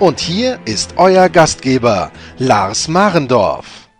Und 0.00 0.18
hier 0.18 0.58
ist 0.64 0.94
euer 0.96 1.28
Gastgeber, 1.28 2.10
Lars 2.38 2.88
Marendorf. 2.88 3.90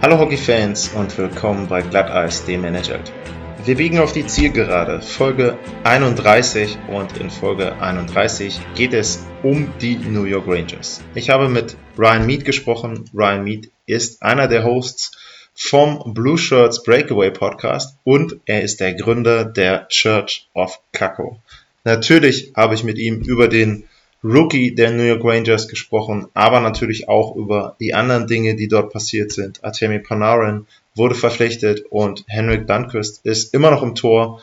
Hallo 0.00 0.16
Hockeyfans 0.16 0.90
und 0.94 1.18
willkommen 1.18 1.66
bei 1.66 1.82
Glatteis 1.82 2.44
Demanaged. 2.44 3.12
Wir 3.64 3.74
biegen 3.74 3.98
auf 3.98 4.12
die 4.12 4.24
Zielgerade, 4.24 5.02
Folge 5.02 5.58
31 5.82 6.78
und 6.86 7.18
in 7.18 7.30
Folge 7.30 7.74
31 7.82 8.60
geht 8.76 8.94
es 8.94 9.26
um 9.42 9.72
die 9.80 9.96
New 9.96 10.26
York 10.26 10.46
Rangers. 10.46 11.02
Ich 11.16 11.30
habe 11.30 11.48
mit 11.48 11.76
Ryan 11.98 12.26
Mead 12.26 12.44
gesprochen. 12.44 13.10
Ryan 13.12 13.42
Mead 13.42 13.72
ist 13.86 14.22
einer 14.22 14.46
der 14.46 14.62
Hosts 14.62 15.10
vom 15.54 16.14
Blue 16.14 16.38
Shirts 16.38 16.82
Breakaway 16.82 17.30
Podcast 17.30 17.96
und 18.04 18.36
er 18.46 18.62
ist 18.62 18.80
der 18.80 18.94
Gründer 18.94 19.44
der 19.44 19.88
Church 19.88 20.48
of 20.54 20.80
Kako. 20.92 21.38
Natürlich 21.84 22.52
habe 22.56 22.74
ich 22.74 22.84
mit 22.84 22.98
ihm 22.98 23.20
über 23.22 23.48
den 23.48 23.84
Rookie 24.22 24.74
der 24.74 24.90
New 24.90 25.02
York 25.02 25.24
Rangers 25.24 25.68
gesprochen, 25.68 26.26
aber 26.34 26.60
natürlich 26.60 27.08
auch 27.08 27.34
über 27.36 27.76
die 27.80 27.94
anderen 27.94 28.26
Dinge, 28.26 28.54
die 28.54 28.68
dort 28.68 28.92
passiert 28.92 29.32
sind. 29.32 29.64
Artemi 29.64 29.98
Panarin 29.98 30.66
wurde 30.94 31.14
verpflichtet 31.14 31.84
und 31.88 32.24
Henrik 32.28 32.68
Lundqvist 32.68 33.24
ist 33.24 33.54
immer 33.54 33.70
noch 33.70 33.82
im 33.82 33.94
Tor. 33.94 34.42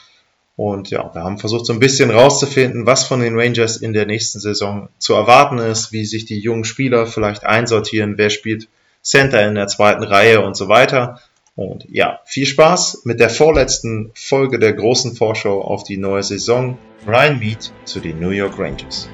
Und 0.56 0.90
ja, 0.90 1.14
wir 1.14 1.24
haben 1.24 1.38
versucht 1.38 1.68
so 1.68 1.74
ein 1.74 1.80
bisschen 1.80 2.10
rauszufinden, 2.10 2.88
was 2.88 3.04
von 3.04 3.20
den 3.20 3.38
Rangers 3.38 3.78
in 3.78 3.94
der 3.94 4.08
nächsten 4.08 4.40
Saison 4.40 4.90
zu 4.98 5.14
erwarten 5.14 5.60
ist, 5.60 5.92
wie 5.92 6.06
sich 6.06 6.26
die 6.26 6.40
jungen 6.40 6.64
Spieler 6.64 7.06
vielleicht 7.06 7.46
einsortieren, 7.46 8.18
wer 8.18 8.32
spielt 8.32 8.68
Center 9.08 9.48
in 9.48 9.56
der 9.56 9.68
zweiten 9.68 10.04
Reihe 10.04 10.42
und 10.42 10.58
so 10.58 10.68
weiter. 10.68 11.22
Und 11.56 11.88
ja, 11.90 12.20
viel 12.26 12.46
Spaß 12.46 13.04
mit 13.06 13.20
der 13.20 13.30
vorletzten 13.30 14.12
Folge 14.14 14.60
der 14.60 14.74
großen 14.74 15.16
Vorschau 15.16 15.62
auf 15.62 15.84
die 15.84 15.98
neue 15.98 16.24
Saison. 16.24 16.78
Ryan 17.08 17.40
Mead 17.40 17.72
zu 17.86 18.02
den 18.02 18.20
New 18.20 18.32
York 18.32 18.60
Rangers. 18.60 19.10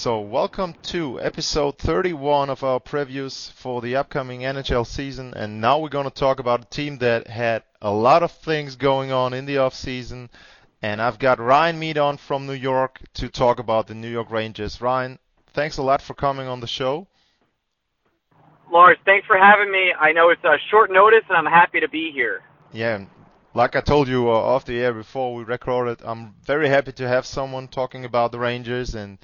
So, 0.00 0.18
welcome 0.20 0.72
to 0.84 1.20
episode 1.20 1.76
31 1.76 2.48
of 2.48 2.64
our 2.64 2.80
previews 2.80 3.52
for 3.52 3.82
the 3.82 3.96
upcoming 3.96 4.40
NHL 4.40 4.86
season. 4.86 5.34
And 5.36 5.60
now 5.60 5.78
we're 5.78 5.90
going 5.90 6.08
to 6.08 6.10
talk 6.10 6.40
about 6.40 6.62
a 6.62 6.64
team 6.64 6.96
that 7.00 7.26
had 7.26 7.64
a 7.82 7.90
lot 7.90 8.22
of 8.22 8.32
things 8.32 8.76
going 8.76 9.12
on 9.12 9.34
in 9.34 9.44
the 9.44 9.58
off 9.58 9.74
season. 9.74 10.30
And 10.80 11.02
I've 11.02 11.18
got 11.18 11.38
Ryan 11.38 11.78
Mead 11.78 11.98
on 11.98 12.16
from 12.16 12.46
New 12.46 12.54
York 12.54 13.02
to 13.12 13.28
talk 13.28 13.58
about 13.58 13.88
the 13.88 13.94
New 13.94 14.08
York 14.08 14.30
Rangers. 14.30 14.80
Ryan, 14.80 15.18
thanks 15.52 15.76
a 15.76 15.82
lot 15.82 16.00
for 16.00 16.14
coming 16.14 16.48
on 16.48 16.60
the 16.60 16.66
show. 16.66 17.06
Lars, 18.72 18.96
thanks 19.04 19.26
for 19.26 19.36
having 19.36 19.70
me. 19.70 19.92
I 20.00 20.12
know 20.12 20.30
it's 20.30 20.44
a 20.44 20.56
short 20.70 20.90
notice, 20.90 21.24
and 21.28 21.36
I'm 21.36 21.52
happy 21.52 21.78
to 21.80 21.88
be 21.90 22.10
here. 22.10 22.40
Yeah, 22.72 23.04
like 23.52 23.76
I 23.76 23.82
told 23.82 24.08
you 24.08 24.30
uh, 24.30 24.32
off 24.32 24.64
the 24.64 24.80
air 24.80 24.94
before 24.94 25.34
we 25.34 25.44
recorded, 25.44 26.00
I'm 26.02 26.36
very 26.42 26.70
happy 26.70 26.92
to 26.92 27.06
have 27.06 27.26
someone 27.26 27.68
talking 27.68 28.06
about 28.06 28.32
the 28.32 28.38
Rangers 28.38 28.94
and 28.94 29.18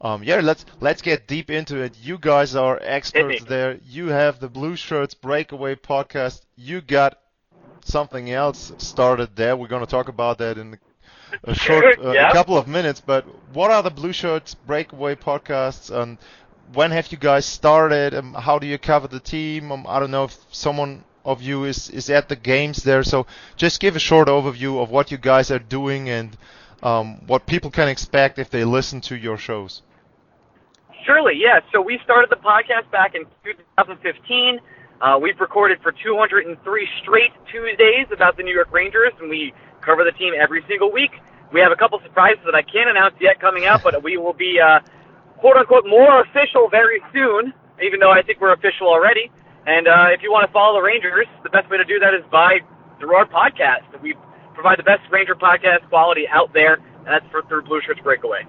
um, 0.00 0.22
yeah, 0.22 0.40
let's 0.40 0.64
let's 0.80 1.02
get 1.02 1.26
deep 1.26 1.50
into 1.50 1.76
it. 1.78 1.96
You 2.00 2.18
guys 2.18 2.54
are 2.56 2.78
experts 2.82 3.44
there. 3.44 3.78
You 3.84 4.08
have 4.08 4.40
the 4.40 4.48
Blue 4.48 4.76
Shirts 4.76 5.14
Breakaway 5.14 5.74
podcast. 5.76 6.42
You 6.56 6.80
got 6.80 7.18
something 7.84 8.30
else 8.30 8.72
started 8.78 9.36
there. 9.36 9.56
We're 9.56 9.68
going 9.68 9.84
to 9.84 9.90
talk 9.90 10.08
about 10.08 10.38
that 10.38 10.58
in 10.58 10.78
a 11.44 11.54
short 11.54 11.86
uh, 12.02 12.12
Yep. 12.12 12.30
a 12.30 12.32
couple 12.32 12.56
of 12.56 12.66
minutes. 12.66 13.00
But 13.00 13.24
what 13.52 13.70
are 13.70 13.82
the 13.82 13.90
Blue 13.90 14.12
Shirts 14.12 14.54
Breakaway 14.54 15.14
podcasts? 15.16 15.90
And 15.90 16.18
when 16.72 16.90
have 16.92 17.10
you 17.12 17.18
guys 17.18 17.44
started? 17.46 18.14
Um, 18.14 18.34
how 18.34 18.58
do 18.58 18.66
you 18.66 18.78
cover 18.78 19.08
the 19.08 19.20
team? 19.20 19.70
Um, 19.72 19.86
I 19.88 19.98
don't 20.00 20.10
know 20.10 20.24
if 20.24 20.36
someone 20.50 21.04
of 21.24 21.42
you 21.42 21.64
is 21.64 21.90
is 21.90 22.08
at 22.08 22.28
the 22.28 22.36
games 22.36 22.82
there. 22.84 23.02
So 23.02 23.26
just 23.56 23.80
give 23.80 23.96
a 23.96 24.00
short 24.00 24.28
overview 24.28 24.82
of 24.82 24.90
what 24.90 25.10
you 25.10 25.18
guys 25.18 25.50
are 25.50 25.58
doing 25.58 26.08
and 26.08 26.36
um, 26.82 27.26
what 27.26 27.46
people 27.46 27.70
can 27.70 27.88
expect 27.88 28.38
if 28.38 28.48
they 28.50 28.64
listen 28.64 29.00
to 29.02 29.16
your 29.16 29.36
shows. 29.36 29.82
Surely, 31.04 31.34
yeah. 31.36 31.60
So 31.72 31.80
we 31.80 31.98
started 32.04 32.30
the 32.30 32.36
podcast 32.36 32.90
back 32.90 33.14
in 33.14 33.24
2015. 33.44 34.60
Uh, 35.00 35.18
we've 35.20 35.40
recorded 35.40 35.80
for 35.82 35.92
203 35.92 36.88
straight 37.02 37.32
Tuesdays 37.50 38.06
about 38.12 38.36
the 38.36 38.42
New 38.42 38.54
York 38.54 38.70
Rangers, 38.70 39.12
and 39.18 39.30
we 39.30 39.54
cover 39.80 40.04
the 40.04 40.12
team 40.12 40.34
every 40.36 40.62
single 40.68 40.92
week. 40.92 41.12
We 41.52 41.60
have 41.60 41.72
a 41.72 41.76
couple 41.76 41.98
surprises 42.04 42.42
that 42.44 42.54
I 42.54 42.62
can't 42.62 42.90
announce 42.90 43.14
yet 43.20 43.40
coming 43.40 43.64
out, 43.64 43.82
but 43.82 44.02
we 44.02 44.18
will 44.18 44.34
be 44.34 44.60
uh, 44.60 44.80
quote 45.38 45.56
unquote 45.56 45.86
more 45.86 46.20
official 46.20 46.68
very 46.70 47.00
soon, 47.12 47.52
even 47.82 47.98
though 47.98 48.12
I 48.12 48.22
think 48.22 48.40
we're 48.40 48.52
official 48.52 48.88
already. 48.88 49.30
And 49.66 49.88
uh, 49.88 50.12
if 50.12 50.22
you 50.22 50.30
want 50.30 50.46
to 50.46 50.52
follow 50.52 50.78
the 50.78 50.84
Rangers, 50.84 51.26
the 51.42 51.50
best 51.50 51.70
way 51.70 51.78
to 51.78 51.84
do 51.84 51.98
that 51.98 52.14
is 52.14 52.22
by 52.30 52.60
through 52.98 53.14
our 53.14 53.26
podcast. 53.26 53.88
We 54.02 54.14
provide 54.54 54.78
the 54.78 54.84
best 54.84 55.02
Ranger 55.10 55.34
podcast 55.34 55.88
quality 55.88 56.28
out 56.28 56.52
there, 56.52 56.74
and 56.74 57.06
that's 57.06 57.26
for, 57.30 57.42
through 57.42 57.62
Blue 57.62 57.80
Shirts 57.80 58.00
Breakaway. 58.00 58.44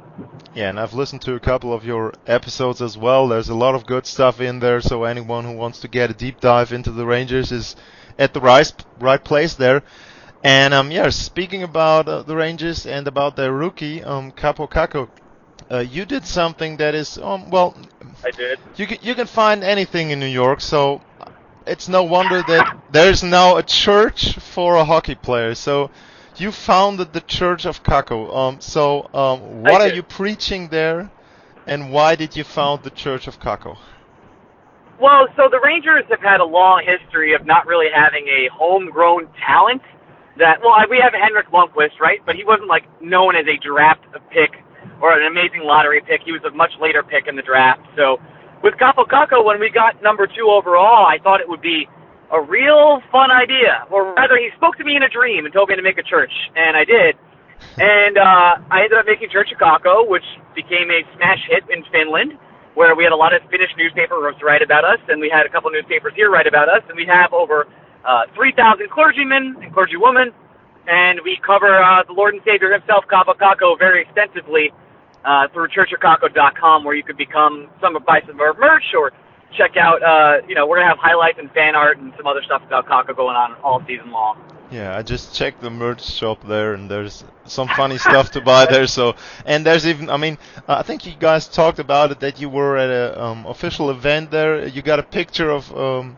Yeah, 0.53 0.69
and 0.69 0.79
I've 0.79 0.93
listened 0.93 1.21
to 1.23 1.35
a 1.35 1.39
couple 1.39 1.73
of 1.73 1.85
your 1.85 2.13
episodes 2.27 2.81
as 2.81 2.97
well. 2.97 3.29
There's 3.29 3.47
a 3.47 3.55
lot 3.55 3.73
of 3.73 3.85
good 3.85 4.05
stuff 4.05 4.41
in 4.41 4.59
there, 4.59 4.81
so 4.81 5.05
anyone 5.05 5.45
who 5.45 5.53
wants 5.53 5.79
to 5.79 5.87
get 5.87 6.09
a 6.11 6.13
deep 6.13 6.41
dive 6.41 6.73
into 6.73 6.91
the 6.91 7.05
Rangers 7.05 7.53
is 7.53 7.75
at 8.19 8.33
the 8.33 8.41
right 8.41 8.71
right 8.99 9.23
place 9.23 9.53
there. 9.53 9.81
And 10.43 10.73
um, 10.73 10.91
yeah, 10.91 11.09
speaking 11.09 11.63
about 11.63 12.09
uh, 12.09 12.23
the 12.23 12.35
Rangers 12.35 12.85
and 12.85 13.07
about 13.07 13.37
their 13.37 13.53
rookie, 13.53 14.03
um, 14.03 14.33
Kaapo 14.33 14.69
Kakko, 14.69 15.07
uh, 15.71 15.79
you 15.79 16.03
did 16.03 16.25
something 16.25 16.75
that 16.77 16.95
is 16.95 17.17
um, 17.17 17.49
well, 17.49 17.77
I 18.25 18.31
did. 18.31 18.59
you 18.75 18.87
can 18.87 18.97
you 19.01 19.15
can 19.15 19.27
find 19.27 19.63
anything 19.63 20.09
in 20.09 20.19
New 20.19 20.25
York, 20.25 20.59
so 20.59 21.01
it's 21.65 21.87
no 21.87 22.03
wonder 22.03 22.43
that 22.47 22.75
there's 22.91 23.23
now 23.23 23.55
a 23.55 23.63
church 23.63 24.37
for 24.39 24.75
a 24.75 24.83
hockey 24.83 25.15
player. 25.15 25.55
So 25.55 25.91
you 26.41 26.51
founded 26.51 27.13
the 27.13 27.21
Church 27.21 27.65
of 27.65 27.83
Kakko. 27.83 28.35
Um, 28.35 28.61
so 28.61 29.09
um, 29.13 29.61
what 29.61 29.79
are 29.81 29.93
you 29.93 30.01
preaching 30.01 30.69
there, 30.69 31.11
and 31.67 31.91
why 31.91 32.15
did 32.15 32.35
you 32.35 32.43
found 32.43 32.83
the 32.83 32.89
Church 32.89 33.27
of 33.27 33.39
Kakko? 33.39 33.77
Well, 34.99 35.27
so 35.35 35.49
the 35.49 35.59
Rangers 35.63 36.03
have 36.09 36.21
had 36.21 36.39
a 36.39 36.45
long 36.45 36.83
history 36.85 37.33
of 37.33 37.45
not 37.45 37.65
really 37.67 37.87
having 37.93 38.27
a 38.27 38.49
homegrown 38.53 39.27
talent. 39.45 39.81
That 40.37 40.61
well, 40.61 40.73
we 40.89 40.97
have 40.97 41.13
Henrik 41.13 41.49
Lundqvist, 41.51 41.99
right? 41.99 42.19
But 42.25 42.35
he 42.35 42.43
wasn't 42.43 42.69
like 42.69 42.85
known 43.01 43.35
as 43.35 43.45
a 43.45 43.57
draft 43.61 44.01
pick 44.29 44.51
or 45.01 45.13
an 45.13 45.25
amazing 45.27 45.61
lottery 45.63 46.01
pick. 46.01 46.21
He 46.23 46.31
was 46.31 46.41
a 46.43 46.51
much 46.55 46.71
later 46.79 47.03
pick 47.03 47.27
in 47.27 47.35
the 47.35 47.41
draft. 47.41 47.81
So 47.97 48.17
with 48.63 48.75
Kaapo 48.75 49.05
Kakko, 49.05 49.43
when 49.43 49.59
we 49.59 49.69
got 49.69 50.01
number 50.01 50.25
two 50.25 50.49
overall, 50.49 51.05
I 51.05 51.17
thought 51.21 51.41
it 51.41 51.49
would 51.49 51.61
be 51.61 51.87
a 52.31 52.41
real 52.41 53.01
fun 53.11 53.29
idea. 53.29 53.85
Or 53.91 54.13
rather, 54.15 54.37
he 54.37 54.49
spoke 54.55 54.77
to 54.77 54.83
me 54.83 54.95
in 54.95 55.03
a 55.03 55.09
dream 55.09 55.45
and 55.45 55.53
told 55.53 55.69
me 55.69 55.75
to 55.75 55.81
make 55.81 55.97
a 55.97 56.03
church, 56.03 56.31
and 56.55 56.75
I 56.77 56.85
did. 56.85 57.15
And 57.77 58.17
uh, 58.17 58.57
I 58.71 58.87
ended 58.87 58.97
up 58.97 59.05
making 59.05 59.29
Church 59.29 59.49
Kakko, 59.59 60.07
which 60.07 60.25
became 60.55 60.89
a 60.89 61.03
smash 61.15 61.43
hit 61.47 61.63
in 61.69 61.83
Finland, 61.91 62.33
where 62.73 62.95
we 62.95 63.03
had 63.03 63.13
a 63.13 63.19
lot 63.19 63.33
of 63.35 63.41
Finnish 63.51 63.69
newspapers 63.77 64.35
write 64.41 64.61
about 64.61 64.83
us, 64.83 64.99
and 65.09 65.21
we 65.21 65.29
had 65.29 65.45
a 65.45 65.49
couple 65.49 65.69
newspapers 65.69 66.13
here 66.15 66.31
write 66.31 66.47
about 66.47 66.69
us, 66.69 66.81
and 66.87 66.95
we 66.95 67.05
have 67.05 67.31
over 67.33 67.67
uh, 68.05 68.25
3,000 68.33 68.89
clergymen 68.89 69.55
and 69.61 69.75
clergywomen, 69.75 70.33
and 70.87 71.19
we 71.23 71.37
cover 71.45 71.77
uh, 71.77 72.01
the 72.07 72.13
Lord 72.13 72.33
and 72.33 72.41
Savior 72.43 72.71
himself, 72.71 73.05
Kaapo 73.11 73.37
Kakko, 73.37 73.77
very 73.77 74.01
extensively 74.01 74.71
uh, 75.23 75.47
through 75.53 75.67
churchofkakko.com, 75.69 76.83
where 76.83 76.95
you 76.95 77.03
could 77.03 77.17
become 77.17 77.69
some 77.79 77.93
buy 78.05 78.21
some 78.25 78.35
of 78.35 78.41
our 78.41 78.55
merch 78.57 78.95
or 78.97 79.11
check 79.57 79.77
out. 79.77 80.01
Uh, 80.03 80.41
you 80.47 80.55
know, 80.55 80.67
we're 80.67 80.77
gonna 80.77 80.89
have 80.89 80.97
highlights 80.97 81.39
and 81.39 81.51
fan 81.51 81.75
art 81.75 81.97
and 81.97 82.13
some 82.17 82.27
other 82.27 82.41
stuff 82.43 82.61
about 82.65 82.87
Kakko 82.87 83.15
going 83.15 83.35
on 83.35 83.55
all 83.63 83.81
season 83.87 84.11
long. 84.11 84.37
Yeah, 84.71 84.97
I 84.97 85.03
just 85.03 85.35
checked 85.35 85.61
the 85.61 85.69
merch 85.69 86.01
shop 86.01 86.47
there, 86.47 86.73
and 86.73 86.89
there's 86.89 87.25
some 87.45 87.67
funny 87.67 87.97
stuff 87.97 88.31
to 88.31 88.41
buy 88.41 88.65
there. 88.65 88.87
So, 88.87 89.15
and 89.45 89.65
there's 89.65 89.85
even, 89.85 90.09
I 90.09 90.15
mean, 90.15 90.37
uh, 90.65 90.75
I 90.75 90.83
think 90.83 91.05
you 91.05 91.13
guys 91.19 91.49
talked 91.49 91.79
about 91.79 92.11
it 92.11 92.21
that 92.21 92.39
you 92.39 92.47
were 92.47 92.77
at 92.77 92.89
a 92.89 93.21
um, 93.21 93.45
official 93.45 93.89
event 93.89 94.31
there. 94.31 94.65
You 94.65 94.81
got 94.81 94.99
a 94.99 95.03
picture 95.03 95.49
of 95.49 95.75
um, 95.77 96.15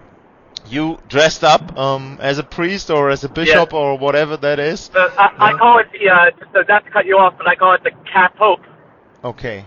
you 0.67 0.99
dressed 1.09 1.43
up 1.43 1.75
um, 1.77 2.19
as 2.21 2.37
a 2.37 2.43
priest 2.43 2.91
or 2.91 3.09
as 3.09 3.23
a 3.23 3.29
bishop 3.29 3.73
or 3.73 3.97
whatever 3.97 4.37
that 4.37 4.59
is. 4.59 4.91
Uh, 4.95 5.09
I, 5.17 5.49
I 5.51 5.57
call 5.57 5.79
it 5.79 5.87
the, 5.91 6.09
uh, 6.09 6.59
uh, 6.59 6.63
not 6.69 6.85
to 6.85 6.91
cut 6.91 7.07
you 7.07 7.17
off, 7.17 7.33
but 7.37 7.47
I 7.47 7.55
call 7.55 7.73
it 7.73 7.83
the 7.83 7.91
Cap 8.11 8.37
Pope. 8.37 8.61
Okay. 9.23 9.65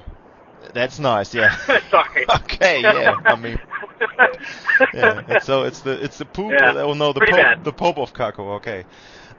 That's 0.75 0.99
nice, 0.99 1.35
yeah. 1.35 1.57
Sorry. 1.91 2.27
okay, 2.45 2.83
yeah. 2.83 3.17
I 3.25 3.37
mean, 3.37 3.59
yeah. 4.95 5.23
And 5.29 5.43
so 5.43 5.65
it's 5.65 5.81
the 5.81 6.03
it's 6.03 6.19
the 6.19 6.25
poop. 6.25 6.53
Yeah, 6.53 6.73
oh 6.77 6.93
no, 6.95 7.13
the 7.13 7.21
pretty 7.21 7.33
pope, 7.33 7.43
bad. 7.43 7.65
the 7.65 7.73
pope 7.73 7.99
of 7.99 8.13
Kakko. 8.13 8.57
Okay. 8.57 8.85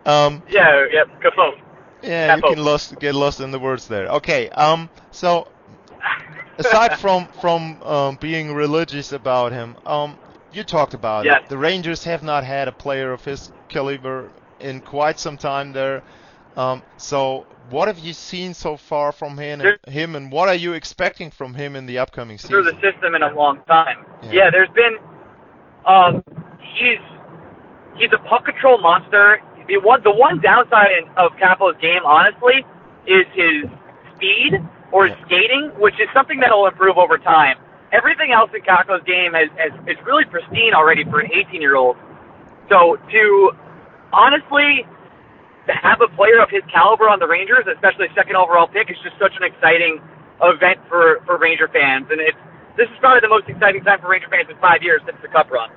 Um, 0.06 0.41
Yeah, 0.50 0.85
yeah, 0.91 1.03
Kafoam. 1.21 1.59
yeah, 2.01 2.35
you 2.35 2.41
can 2.41 2.63
lost 2.63 2.97
get 3.00 3.13
lost 3.15 3.39
in 3.41 3.51
the 3.51 3.59
words 3.59 3.88
there. 3.88 4.07
Okay. 4.07 4.50
Um, 4.50 4.89
so 5.12 5.47
aside 6.57 6.97
from 7.03 7.27
from 7.41 7.81
um, 7.83 8.15
being 8.19 8.53
religious 8.53 9.12
about 9.12 9.51
him, 9.51 9.75
um, 9.85 10.18
you 10.53 10.63
talked 10.63 10.94
about 10.94 11.25
Yes. 11.25 11.41
it. 11.44 11.50
The 11.50 11.57
Rangers 11.57 12.03
have 12.06 12.24
not 12.24 12.44
had 12.44 12.68
a 12.68 12.71
player 12.71 13.12
of 13.12 13.24
his 13.25 13.51
caliber 13.69 14.29
in 14.59 14.79
quite 14.81 15.19
some 15.19 15.38
time 15.38 15.74
there. 15.74 16.01
Um, 16.56 16.81
so 16.97 17.45
what 17.69 17.88
have 17.88 18.00
you 18.00 18.14
seen 18.14 18.54
so 18.54 18.78
far 18.78 19.12
from 19.12 19.38
him 19.38 19.62
and, 19.62 19.78
him, 19.94 20.16
and 20.16 20.31
what 20.31 20.48
are 20.48 20.56
you 20.56 20.74
expecting 20.74 21.31
from 21.31 21.54
him 21.54 21.75
in 21.75 21.86
the 21.86 21.98
upcoming 22.00 22.38
season? 22.38 22.50
through 22.50 22.64
the 22.64 22.80
system 22.81 23.16
in 23.16 23.24
a 23.24 23.34
long 23.36 23.62
time. 23.68 24.06
Yeah. 24.24 24.31
Yeah, 24.31 24.50
there's 24.52 24.69
been 24.69 24.98
um 25.86 26.24
he's 26.60 27.00
he's 27.98 28.12
a 28.14 28.30
puck 28.30 28.46
control 28.46 28.80
monster. 28.80 29.42
The 29.68 29.78
one 29.78 30.02
the 30.04 30.12
one 30.12 30.40
downside 30.42 30.92
in, 30.98 31.10
of 31.18 31.31
Kaapo's 31.34 31.80
game, 31.81 32.04
honestly, 32.06 32.66
is 33.06 33.25
his 33.34 33.70
speed 34.16 34.63
or 34.92 35.08
his 35.08 35.18
Yeah. 35.18 35.25
skating, 35.25 35.72
which 35.78 35.96
is 35.96 36.08
something 36.13 36.40
that'll 36.40 36.68
improve 36.68 36.98
over 36.98 37.18
time. 37.18 37.58
Everything 37.92 38.31
else 38.31 38.52
in 38.54 38.62
Kaapo's 38.62 39.04
game 39.06 39.34
has, 39.34 39.50
has 39.58 39.72
is 39.88 39.98
really 40.06 40.25
pristine 40.25 40.74
already 40.74 41.04
for 41.04 41.20
an 41.20 41.31
18 41.34 41.62
year 41.62 41.75
old. 41.75 41.98
So 42.70 42.98
to 43.12 43.52
honestly 44.13 44.86
to 45.68 45.74
have 45.74 46.02
a 46.02 46.10
player 46.16 46.42
of 46.42 46.50
his 46.50 46.64
caliber 46.72 47.08
on 47.10 47.19
the 47.19 47.28
Rangers, 47.28 47.68
especially 47.68 48.08
second 48.16 48.36
overall 48.36 48.68
pick, 48.68 48.90
is 48.90 48.98
just 49.04 49.19
such 49.19 49.36
an 49.36 49.44
exciting 49.44 50.00
event 50.42 50.80
for, 50.88 51.22
for 51.25 51.38
Ranger 51.38 51.68
fans. 51.68 52.08
And 52.10 52.19
it's 52.19 52.38
this 52.78 52.88
is 52.90 52.98
probably 53.00 53.22
the 53.22 53.30
most 53.30 53.50
exciting 53.50 53.84
time 53.84 54.00
for 54.00 54.10
Ranger 54.10 54.30
fans 54.30 54.50
in 54.50 54.58
five 54.58 54.81
years 54.81 55.02
since 55.06 55.18
the 55.22 55.28
Cup 55.28 55.50
run. 55.50 55.69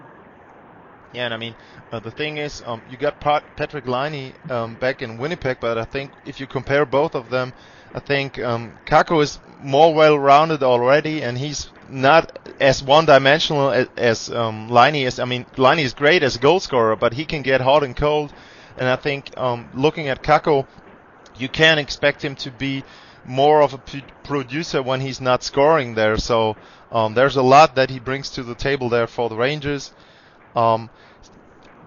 Yeah, 1.12 1.24
and 1.24 1.34
I 1.34 1.38
mean, 1.38 1.56
uh, 1.90 1.98
the 1.98 2.10
thing 2.10 2.36
is, 2.36 2.62
um, 2.64 2.82
you 2.88 2.96
got 2.96 3.20
Pat- 3.20 3.56
Patrik 3.56 3.86
Laine 3.88 4.32
um, 4.48 4.76
back 4.76 5.02
in 5.02 5.18
Winnipeg, 5.18 5.58
but 5.60 5.76
I 5.76 5.84
think 5.84 6.12
if 6.24 6.38
you 6.38 6.46
compare 6.46 6.86
both 6.86 7.14
of 7.16 7.30
them, 7.30 7.52
I 7.92 7.98
think 7.98 8.38
um, 8.38 8.74
Kakko 8.86 9.20
is 9.22 9.40
more 9.60 9.92
well-rounded 9.92 10.62
already, 10.62 11.22
and 11.22 11.36
he's 11.36 11.70
not 11.88 12.38
as 12.60 12.82
one-dimensional 12.82 13.70
as, 13.72 13.88
as 13.96 14.30
um, 14.30 14.68
Laine 14.68 15.06
is. 15.06 15.18
I 15.18 15.24
mean, 15.24 15.46
Laine 15.56 15.80
is 15.80 15.94
great 15.94 16.22
as 16.22 16.36
a 16.36 16.38
goal 16.38 16.60
scorer, 16.60 16.94
but 16.94 17.14
he 17.14 17.24
can 17.24 17.42
get 17.42 17.60
hot 17.60 17.82
and 17.82 17.96
cold, 17.96 18.32
and 18.80 18.88
I 18.88 18.96
think 18.96 19.36
um, 19.38 19.68
looking 19.74 20.08
at 20.08 20.22
Kakko, 20.22 20.66
you 21.36 21.50
can 21.50 21.78
expect 21.78 22.24
him 22.24 22.34
to 22.36 22.50
be 22.50 22.82
more 23.26 23.60
of 23.60 23.74
a 23.74 23.78
p- 23.78 24.02
producer 24.24 24.82
when 24.82 25.02
he's 25.02 25.20
not 25.20 25.42
scoring 25.44 25.94
there. 25.94 26.16
So 26.16 26.56
um, 26.90 27.12
there's 27.12 27.36
a 27.36 27.42
lot 27.42 27.74
that 27.74 27.90
he 27.90 28.00
brings 28.00 28.30
to 28.30 28.42
the 28.42 28.54
table 28.54 28.88
there 28.88 29.06
for 29.06 29.28
the 29.28 29.36
Rangers. 29.36 29.92
Um, 30.56 30.88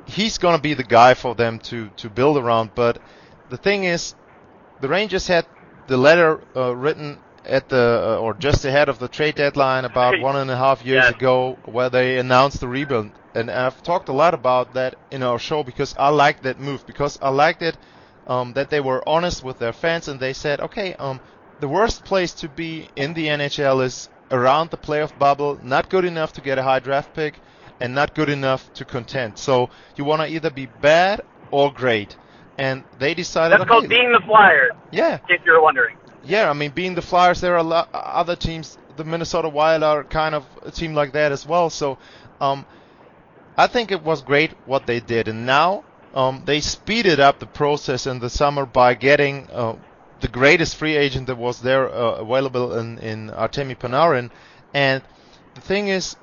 he's 0.05 0.37
going 0.37 0.55
to 0.55 0.61
be 0.61 0.75
the 0.75 0.83
guy 0.83 1.15
for 1.15 1.33
them 1.33 1.57
to, 1.59 1.89
to 1.97 2.09
build 2.11 2.37
around. 2.37 2.75
But 2.75 3.01
the 3.49 3.57
thing 3.57 3.85
is, 3.85 4.13
the 4.79 4.87
Rangers 4.87 5.25
had 5.25 5.47
the 5.87 5.97
letter 5.97 6.41
uh, 6.55 6.75
written 6.75 7.17
at 7.45 7.69
the 7.69 8.01
uh, 8.03 8.17
or 8.21 8.33
just 8.33 8.65
ahead 8.65 8.89
of 8.89 8.99
the 8.99 9.07
trade 9.07 9.35
deadline 9.35 9.85
about 9.85 10.19
one 10.19 10.35
and 10.35 10.49
a 10.49 10.55
half 10.55 10.85
years 10.85 11.05
Yes. 11.05 11.15
ago, 11.15 11.57
where 11.65 11.89
they 11.89 12.17
announced 12.17 12.59
the 12.59 12.67
rebuild. 12.67 13.11
And 13.35 13.49
I've 13.49 13.81
talked 13.83 14.09
a 14.09 14.13
lot 14.13 14.33
about 14.33 14.73
that 14.73 14.95
in 15.11 15.23
our 15.23 15.39
show 15.39 15.63
because 15.63 15.95
I 15.97 16.09
liked 16.09 16.43
that 16.43 16.59
move 16.59 16.85
because 16.85 17.17
I 17.21 17.29
liked 17.29 17.61
it 17.61 17.77
um, 18.27 18.53
that 18.53 18.69
they 18.69 18.79
were 18.79 19.07
honest 19.07 19.43
with 19.43 19.57
their 19.59 19.73
fans 19.73 20.07
and 20.07 20.19
they 20.19 20.33
said, 20.33 20.61
okay, 20.61 20.93
um, 20.95 21.19
the 21.59 21.67
worst 21.67 22.03
place 22.03 22.33
to 22.35 22.49
be 22.49 22.89
in 22.95 23.13
the 23.13 23.27
NHL 23.27 23.83
is 23.83 24.09
around 24.31 24.69
the 24.69 24.77
playoff 24.77 25.17
bubble, 25.17 25.59
not 25.61 25.89
good 25.89 26.05
enough 26.05 26.33
to 26.33 26.41
get 26.41 26.57
a 26.57 26.63
high 26.63 26.79
draft 26.79 27.13
pick, 27.13 27.41
and 27.79 27.93
not 27.93 28.13
good 28.13 28.29
enough 28.29 28.71
to 28.73 28.85
contend. 28.85 29.37
So 29.37 29.69
you 29.95 30.03
want 30.05 30.21
to 30.21 30.27
either 30.27 30.49
be 30.49 30.65
bad 30.65 31.21
or 31.51 31.71
great. 31.71 32.17
And 32.57 32.83
they 32.99 33.13
decided. 33.13 33.59
That's 33.59 33.69
called 33.69 33.89
being 33.89 34.11
the 34.11 34.21
Flyers, 34.25 34.71
yeah, 34.91 35.19
if 35.27 35.41
you're 35.43 35.61
wondering. 35.61 35.97
Yeah. 36.23 36.49
I 36.49 36.53
mean, 36.53 36.71
being 36.71 36.95
the 36.95 37.01
Flyers, 37.01 37.41
there 37.41 37.53
are 37.53 37.57
a 37.57 37.63
lot 37.63 37.89
other 37.93 38.35
teams. 38.35 38.77
The 38.95 39.03
Minnesota 39.03 39.49
Wild 39.49 39.83
are 39.83 40.03
kind 40.03 40.35
of 40.35 40.45
a 40.61 40.71
team 40.71 40.93
like 40.93 41.13
that 41.13 41.31
as 41.31 41.45
well. 41.45 41.69
So, 41.69 41.97
um, 42.39 42.65
I 43.57 43.67
think 43.67 43.91
it 43.91 44.03
was 44.03 44.21
great 44.21 44.51
what 44.65 44.85
they 44.87 44.99
did, 44.99 45.27
and 45.27 45.45
now 45.45 45.83
um, 46.13 46.43
they 46.45 46.59
speeded 46.59 47.19
up 47.19 47.39
the 47.39 47.45
process 47.45 48.07
in 48.07 48.19
the 48.19 48.29
summer 48.29 48.65
by 48.65 48.93
getting 48.93 49.47
uh, 49.51 49.75
the 50.21 50.27
greatest 50.27 50.75
free 50.75 50.95
agent 50.95 51.27
that 51.27 51.37
was 51.37 51.61
there 51.61 51.87
uh, 51.89 52.15
available 52.15 52.77
in 52.77 52.97
in 52.99 53.29
Artemi 53.29 53.77
Panarin, 53.77 54.31
and 54.73 55.01
the 55.55 55.61
thing 55.61 55.87
is, 55.87 56.15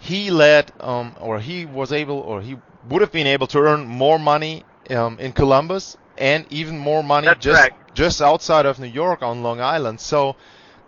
he 0.00 0.30
led 0.30 0.72
um, 0.80 1.14
or 1.20 1.40
he 1.40 1.64
was 1.64 1.92
able 1.92 2.18
or 2.18 2.42
he 2.42 2.56
would 2.88 3.00
have 3.00 3.12
been 3.12 3.26
able 3.26 3.46
to 3.46 3.58
earn 3.58 3.86
more 3.86 4.18
money 4.18 4.64
um, 4.90 5.18
in 5.18 5.32
Columbus 5.32 5.96
and 6.18 6.46
even 6.50 6.78
more 6.78 7.02
money 7.02 7.26
That's 7.26 7.44
just 7.44 7.58
correct. 7.58 7.83
Just 7.94 8.20
outside 8.20 8.66
of 8.66 8.78
New 8.78 8.86
York 8.88 9.22
on 9.22 9.42
Long 9.42 9.60
Island. 9.60 10.00
So, 10.00 10.36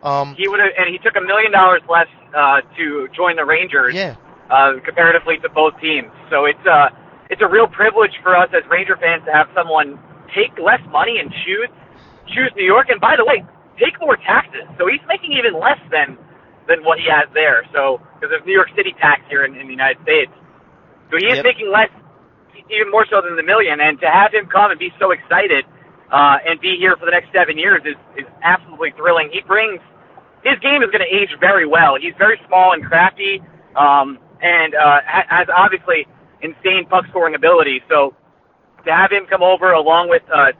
um, 0.03 0.35
He 0.37 0.49
would 0.49 0.61
have, 0.61 0.71
and 0.79 0.89
he 0.93 0.99
took 0.99 1.17
a 1.17 1.21
million 1.21 1.53
dollars 1.53 1.83
less 1.89 2.09
uh, 2.37 2.61
to 2.77 3.09
join 3.17 3.37
the 3.37 3.45
Rangers. 3.45 3.95
yeah, 3.95 4.17
uh, 4.51 4.75
comparatively 4.85 5.39
to 5.39 5.49
both 5.49 5.75
teams. 5.81 6.11
So 6.31 6.45
it's 6.45 6.67
uh, 6.67 6.89
it's 7.31 7.43
a 7.43 7.49
real 7.49 7.67
privilege 7.67 8.13
for 8.23 8.37
us 8.37 8.49
as 8.55 8.63
Ranger 8.71 8.97
fans 8.97 9.25
to 9.27 9.33
have 9.33 9.49
someone 9.55 9.99
take 10.35 10.57
less 10.59 10.81
money 10.91 11.19
and 11.19 11.33
choose 11.45 11.69
choose 12.29 12.53
New 12.57 12.65
York. 12.65 12.89
And 12.89 13.01
by 13.01 13.17
the 13.17 13.25
way, 13.25 13.43
take 13.79 13.99
more 14.01 14.17
taxes. 14.17 14.63
So 14.79 14.87
he's 14.87 15.03
making 15.09 15.33
even 15.33 15.59
less 15.59 15.81
than 15.91 16.19
than 16.69 16.85
what 16.85 16.99
he 16.99 17.07
has 17.11 17.27
there. 17.35 17.63
So 17.73 17.99
because 18.15 18.31
there's 18.31 18.47
New 18.47 18.55
York 18.55 18.71
City 18.77 18.95
tax 19.01 19.23
here 19.29 19.45
in, 19.45 19.55
in 19.57 19.67
the 19.67 19.73
United 19.75 20.03
States, 20.03 20.31
so 21.11 21.17
he 21.19 21.27
is 21.27 21.37
Yep. 21.43 21.45
making 21.45 21.71
less, 21.71 21.91
even 22.71 22.91
more 22.91 23.07
so 23.11 23.21
than 23.23 23.35
the 23.37 23.43
million. 23.47 23.81
And 23.81 23.99
to 24.01 24.07
have 24.11 24.33
him 24.35 24.47
come 24.47 24.71
and 24.71 24.79
be 24.79 24.93
so 24.99 25.11
excited 25.11 25.65
uh, 26.13 26.39
and 26.47 26.61
be 26.61 26.77
here 26.79 26.97
for 26.97 27.05
the 27.05 27.11
next 27.11 27.33
seven 27.35 27.59
years 27.59 27.83
is 27.85 27.97
is 28.17 28.27
absolutely 28.43 28.93
thrilling. 28.97 29.31
He 29.33 29.41
brings 29.43 29.81
his 30.45 30.59
game 30.61 30.83
is 30.83 30.91
going 30.91 31.03
to 31.03 31.11
age 31.15 31.31
very 31.41 31.67
well. 31.67 31.97
He's 32.01 32.15
very 32.19 32.41
small 32.47 32.73
and 32.73 32.85
crafty, 32.85 33.43
um, 33.75 34.19
and 34.41 34.75
uh, 34.75 35.01
has 35.07 35.49
obviously 35.55 36.07
insane 36.43 36.87
puck 36.89 37.05
scoring 37.11 37.35
ability. 37.35 37.83
So 37.89 38.15
to 38.85 38.93
have 38.93 39.11
him 39.11 39.27
come 39.29 39.43
over 39.43 39.73
along 39.73 40.09
with, 40.09 40.23
uh, 40.33 40.53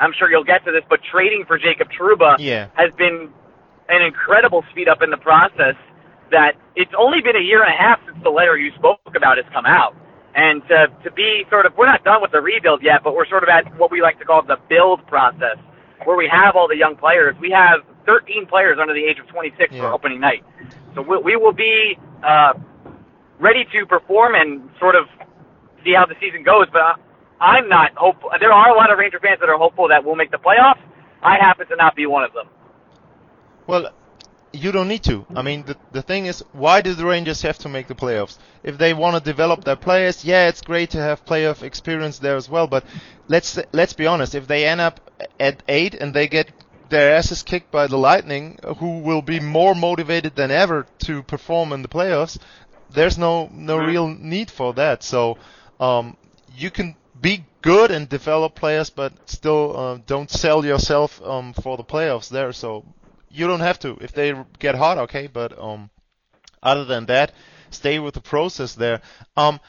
I'm 0.00 0.12
sure 0.18 0.30
you'll 0.30 0.44
get 0.44 0.64
to 0.64 0.72
this, 0.72 0.82
but 0.88 1.00
trading 1.12 1.44
for 1.46 1.58
Jacob 1.58 1.88
Trouba 1.92 2.36
Yeah. 2.38 2.68
has 2.74 2.90
been 2.96 3.28
an 3.90 4.00
incredible 4.02 4.64
speed 4.70 4.88
up 4.88 5.02
in 5.02 5.10
the 5.10 5.18
process. 5.18 5.76
That 6.30 6.54
it's 6.74 6.92
only 6.98 7.20
been 7.20 7.36
a 7.36 7.44
year 7.44 7.62
and 7.62 7.72
a 7.72 7.76
half 7.76 8.00
since 8.06 8.16
the 8.24 8.30
letter 8.30 8.56
you 8.56 8.72
spoke 8.76 8.98
about 9.14 9.36
has 9.36 9.46
come 9.52 9.66
out. 9.66 9.94
And 10.34 10.62
to, 10.68 10.86
to 11.04 11.10
be 11.12 11.44
sort 11.48 11.64
of, 11.66 11.76
we're 11.76 11.86
not 11.86 12.02
done 12.02 12.20
with 12.20 12.32
the 12.32 12.40
rebuild 12.40 12.82
yet, 12.82 13.02
but 13.04 13.14
we're 13.14 13.26
sort 13.28 13.42
of 13.44 13.48
at 13.48 13.76
what 13.78 13.90
we 13.92 14.02
like 14.02 14.18
to 14.18 14.24
call 14.24 14.42
the 14.42 14.56
build 14.68 15.06
process, 15.06 15.58
where 16.04 16.16
we 16.16 16.28
have 16.30 16.56
all 16.56 16.66
the 16.66 16.76
young 16.76 16.96
players. 16.96 17.36
We 17.40 17.50
have 17.50 17.80
13 18.06 18.46
players 18.46 18.78
under 18.80 18.92
the 18.94 19.04
age 19.04 19.18
of 19.20 19.28
26 19.28 19.72
Yeah. 19.72 19.80
for 19.80 19.92
opening 19.92 20.18
night. 20.20 20.42
So 20.94 21.02
we, 21.02 21.18
we 21.18 21.36
will 21.36 21.52
be 21.52 21.96
uh, 22.26 22.54
ready 23.38 23.64
to 23.72 23.86
perform 23.86 24.34
and 24.34 24.68
sort 24.80 24.96
of 24.96 25.06
see 25.84 25.94
how 25.94 26.04
the 26.06 26.14
season 26.20 26.42
goes. 26.42 26.66
But 26.72 26.82
I, 26.82 26.94
I'm 27.40 27.68
not 27.68 27.92
hopeful. 27.94 28.30
There 28.40 28.52
are 28.52 28.70
a 28.70 28.74
lot 28.76 28.90
of 28.92 28.98
Ranger 28.98 29.20
fans 29.20 29.38
that 29.40 29.48
are 29.48 29.58
hopeful 29.58 29.86
that 29.88 30.04
we'll 30.04 30.16
make 30.16 30.30
the 30.32 30.38
playoffs. 30.38 30.80
I 31.22 31.36
happen 31.38 31.66
to 31.68 31.76
not 31.76 31.94
be 31.94 32.06
one 32.06 32.24
of 32.24 32.32
them. 32.32 32.48
Well, 33.66 33.90
you 34.54 34.72
don't 34.72 34.88
need 34.88 35.02
to. 35.04 35.26
I 35.34 35.42
mean, 35.42 35.64
the 35.64 35.76
the 35.92 36.02
thing 36.02 36.26
is, 36.26 36.44
why 36.52 36.80
do 36.80 36.94
the 36.94 37.04
Rangers 37.04 37.42
have 37.42 37.58
to 37.58 37.68
make 37.68 37.88
the 37.88 37.94
playoffs? 37.94 38.38
If 38.62 38.78
they 38.78 38.94
want 38.94 39.16
to 39.16 39.30
develop 39.32 39.64
their 39.64 39.76
players, 39.76 40.24
yeah, 40.24 40.48
it's 40.48 40.62
great 40.62 40.90
to 40.90 40.98
have 40.98 41.24
playoff 41.24 41.62
experience 41.62 42.18
there 42.18 42.36
as 42.36 42.48
well. 42.48 42.66
But 42.66 42.84
let's 43.28 43.58
let's 43.72 43.92
be 43.92 44.06
honest. 44.06 44.34
If 44.34 44.46
they 44.46 44.66
end 44.66 44.80
up 44.80 45.00
at 45.40 45.62
eight 45.68 45.94
and 45.94 46.14
they 46.14 46.28
get 46.28 46.52
their 46.88 47.14
asses 47.16 47.42
kicked 47.42 47.70
by 47.70 47.86
the 47.86 47.98
Lightning, 47.98 48.58
who 48.78 49.00
will 49.00 49.22
be 49.22 49.40
more 49.40 49.74
motivated 49.74 50.36
than 50.36 50.50
ever 50.50 50.86
to 51.00 51.22
perform 51.22 51.72
in 51.72 51.82
the 51.82 51.88
playoffs, 51.88 52.38
there's 52.90 53.18
no 53.18 53.48
no 53.52 53.76
real 53.78 54.08
need 54.08 54.50
for 54.50 54.72
that. 54.74 55.02
So 55.02 55.36
um, 55.80 56.16
you 56.56 56.70
can 56.70 56.96
be 57.20 57.44
good 57.62 57.90
and 57.90 58.08
develop 58.08 58.54
players, 58.54 58.90
but 58.90 59.12
still 59.28 59.76
uh, 59.76 59.98
don't 60.06 60.30
sell 60.30 60.64
yourself 60.64 61.20
um, 61.22 61.52
for 61.54 61.76
the 61.76 61.84
playoffs 61.84 62.28
there. 62.28 62.52
So 62.52 62.84
you 63.34 63.46
don't 63.48 63.60
have 63.60 63.78
to. 63.80 63.98
If 64.00 64.12
they 64.12 64.34
get 64.58 64.76
hot, 64.76 64.98
okay. 64.98 65.26
But 65.26 65.58
um, 65.58 65.90
other 66.62 66.84
than 66.84 67.06
that, 67.06 67.32
stay 67.70 67.98
with 67.98 68.14
the 68.14 68.20
process 68.20 68.74
there. 68.74 69.00
Um, 69.36 69.60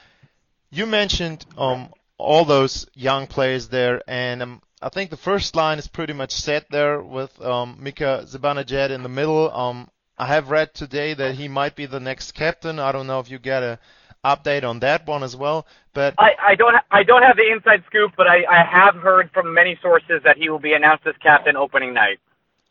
you 0.69 0.85
mentioned 0.85 1.45
um, 1.57 1.89
all 2.17 2.45
those 2.45 2.87
young 2.93 3.27
players 3.27 3.67
there, 3.69 4.01
and 4.07 4.41
um, 4.41 4.61
I 4.81 4.89
think 4.89 5.09
the 5.09 5.17
first 5.17 5.55
line 5.55 5.79
is 5.79 5.87
pretty 5.87 6.13
much 6.13 6.31
set 6.31 6.69
there 6.69 7.01
with 7.01 7.41
um, 7.41 7.77
Mika 7.79 8.25
Zibanejad 8.25 8.91
in 8.91 9.03
the 9.03 9.09
middle. 9.09 9.51
Um, 9.51 9.89
I 10.17 10.27
have 10.27 10.49
read 10.49 10.73
today 10.73 11.13
that 11.13 11.35
he 11.35 11.47
might 11.47 11.75
be 11.75 11.87
the 11.87 11.99
next 11.99 12.33
captain. 12.33 12.79
I 12.79 12.91
don't 12.91 13.07
know 13.07 13.19
if 13.19 13.29
you 13.29 13.39
get 13.39 13.63
a 13.63 13.79
update 14.23 14.63
on 14.63 14.79
that 14.79 15.05
one 15.05 15.23
as 15.23 15.35
well, 15.35 15.67
but 15.93 16.15
I, 16.17 16.31
I 16.41 16.55
don't 16.55 16.75
I 16.89 17.03
don't 17.03 17.21
have 17.21 17.35
the 17.35 17.51
inside 17.51 17.83
scoop, 17.87 18.13
but 18.17 18.27
I, 18.27 18.43
I 18.49 18.63
have 18.63 18.95
heard 18.95 19.29
from 19.33 19.53
many 19.53 19.77
sources 19.81 20.21
that 20.23 20.37
he 20.37 20.49
will 20.49 20.59
be 20.59 20.73
announced 20.73 21.05
as 21.05 21.13
captain 21.21 21.55
opening 21.55 21.93
night. 21.93 22.19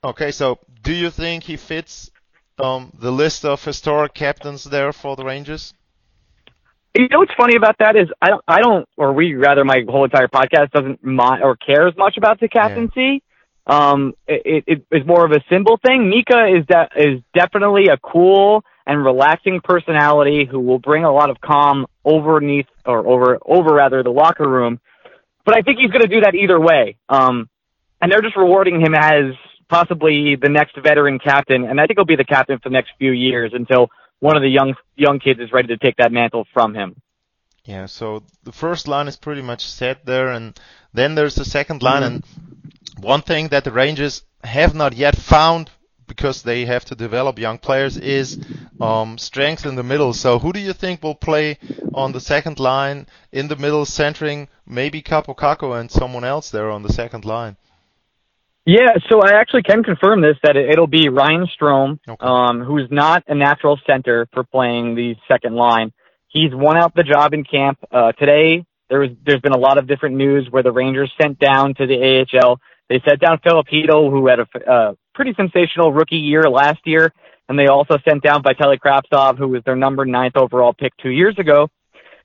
Okay, 0.03 0.33
so 0.33 0.59
do 0.85 0.93
you 0.93 1.11
think 1.11 1.43
he 1.43 1.57
fits 1.57 2.11
um, 2.59 2.93
the 3.01 3.11
list 3.11 3.45
of 3.45 3.65
historic 3.65 4.15
captains 4.15 4.65
there 4.65 4.93
for 4.93 5.17
the 5.17 5.25
Rangers? 5.25 5.75
You 6.95 7.09
know 7.09 7.19
what's 7.19 7.35
funny 7.37 7.57
about 7.57 7.77
that 7.81 7.97
is 7.97 8.09
I 8.23 8.29
don't, 8.29 8.45
I 8.47 8.61
don't, 8.61 8.89
or 8.97 9.13
we 9.13 9.35
rather, 9.35 9.65
my 9.65 9.85
whole 9.89 10.05
entire 10.05 10.29
podcast 10.29 10.71
doesn't 10.71 11.03
mind 11.03 11.43
or 11.43 11.57
cares 11.57 11.95
much 11.97 12.17
about 12.17 12.39
the 12.39 12.49
captaincy. 12.49 13.23
Yeah. 13.67 13.91
Um, 13.91 14.13
it, 14.29 14.65
it 14.67 14.87
is 14.93 15.07
more 15.07 15.25
of 15.25 15.33
a 15.33 15.43
symbol 15.51 15.81
thing. 15.85 16.09
Mika 16.09 16.55
is 16.57 16.67
that 16.69 16.93
is 16.97 17.23
definitely 17.35 17.87
a 17.89 17.97
cool 17.97 18.63
and 18.87 19.03
relaxing 19.03 19.61
personality 19.65 20.47
who 20.49 20.61
will 20.61 20.79
bring 20.79 21.05
a 21.05 21.13
lot 21.13 21.31
of 21.31 21.41
calm 21.41 21.87
overneath 22.05 22.67
or 22.85 22.99
over 23.09 23.39
over 23.45 23.75
rather 23.75 24.03
the 24.03 24.11
locker 24.11 24.49
room. 24.49 24.79
But 25.47 25.57
I 25.57 25.63
think 25.63 25.79
he's 25.81 25.91
going 25.91 26.03
to 26.03 26.09
do 26.09 26.21
that 26.21 26.35
either 26.35 26.61
way. 26.61 26.97
Um, 27.09 27.49
and 28.01 28.13
they're 28.13 28.23
just 28.23 28.37
rewarding 28.37 28.81
him 28.81 28.95
as 28.95 29.35
possibly 29.75 30.37
the 30.41 30.49
next 30.49 30.77
veteran 30.81 31.19
captain, 31.19 31.65
and 31.65 31.81
I 31.81 31.87
think 31.87 31.99
he'll 31.99 32.05
be 32.05 32.15
the 32.25 32.33
captain 32.37 32.59
for 32.61 32.69
the 32.69 32.73
next 32.73 32.93
few 32.97 33.11
years 33.11 33.51
until 33.55 33.91
one 34.21 34.37
of 34.37 34.43
the 34.43 34.49
young 34.49 34.75
young 34.95 35.19
kids 35.19 35.41
is 35.41 35.51
ready 35.53 35.69
to 35.69 35.77
take 35.77 35.97
that 35.97 36.13
mantle 36.13 36.47
from 36.55 36.75
him. 36.75 36.95
Yeah, 37.65 37.87
so 37.87 38.23
the 38.45 38.53
first 38.53 38.87
line 38.87 39.09
is 39.09 39.17
pretty 39.17 39.43
much 39.43 39.67
set 39.67 40.07
there, 40.07 40.29
and 40.29 40.57
then 40.93 41.17
there's 41.17 41.35
the 41.35 41.45
second 41.45 41.83
line, 41.83 42.03
mm-hmm. 42.03 42.15
and 42.15 43.05
one 43.05 43.23
thing 43.23 43.49
that 43.49 43.65
the 43.65 43.73
Rangers 43.73 44.23
have 44.45 44.75
not 44.75 44.93
yet 44.95 45.17
found 45.17 45.71
because 46.07 46.43
they 46.43 46.67
have 46.67 46.85
to 46.85 46.95
develop 46.95 47.39
young 47.39 47.59
players 47.59 47.97
is 47.97 48.39
um, 48.81 49.19
strength 49.19 49.67
in 49.67 49.75
the 49.75 49.83
middle. 49.83 50.13
So 50.13 50.39
who 50.39 50.53
do 50.53 50.61
you 50.61 50.75
think 50.75 51.03
will 51.03 51.15
play 51.31 51.59
on 51.95 52.13
the 52.13 52.21
second 52.21 52.61
line 52.61 53.07
in 53.33 53.49
the 53.49 53.57
middle, 53.57 53.87
centering 53.87 54.49
maybe 54.67 55.03
Kaapo 55.03 55.35
Kakko 55.35 55.81
and 55.81 55.91
someone 55.91 56.25
else 56.25 56.51
there 56.51 56.71
on 56.71 56.83
the 56.83 56.93
second 56.93 57.25
line? 57.25 57.57
Yeah, 58.67 58.97
so 59.11 59.21
I 59.21 59.33
actually 59.41 59.63
can 59.63 59.83
confirm 59.83 60.23
this 60.23 60.37
that 60.43 60.57
it'll 60.57 60.87
be 60.87 61.11
Ryan 61.11 61.47
Strome, 61.61 61.99
okay. 62.09 62.17
um, 62.21 62.61
who's 62.61 62.89
not 62.91 63.23
a 63.29 63.35
natural 63.35 63.79
center 63.87 64.27
for 64.33 64.43
playing 64.43 64.95
the 64.95 65.17
second 65.29 65.55
line. 65.55 65.93
He's 66.29 66.51
won 66.53 66.79
out 66.79 66.95
the 66.95 67.03
job 67.03 67.35
in 67.35 67.45
camp. 67.45 67.79
Uh, 67.93 68.13
today, 68.13 68.65
there 68.89 69.01
was 69.01 69.11
there's 69.25 69.43
been 69.43 69.53
a 69.53 69.59
lot 69.59 69.77
of 69.79 69.87
different 69.87 70.17
news 70.17 70.49
where 70.51 70.63
the 70.63 70.73
Rangers 70.73 71.13
sent 71.21 71.39
down 71.39 71.75
to 71.75 71.87
the 71.87 72.25
AHL. 72.33 72.59
They 72.89 73.03
sent 73.07 73.21
down 73.21 73.39
Filip 73.45 73.67
Chytil, 73.67 74.11
who 74.11 74.29
had 74.29 74.41
a 74.41 74.71
uh, 74.71 74.95
pretty 75.15 75.35
sensational 75.35 75.93
rookie 75.93 76.17
year 76.17 76.49
last 76.49 76.81
year, 76.87 77.13
and 77.49 77.59
they 77.59 77.67
also 77.67 77.99
sent 78.09 78.23
down 78.23 78.43
Vitaly 78.43 78.79
Kravtsov, 78.79 79.37
who 79.37 79.49
was 79.49 79.63
their 79.65 79.77
number 79.77 80.07
ninth 80.07 80.37
overall 80.37 80.73
pick 80.73 80.97
two 81.03 81.11
years 81.11 81.39
ago, 81.39 81.69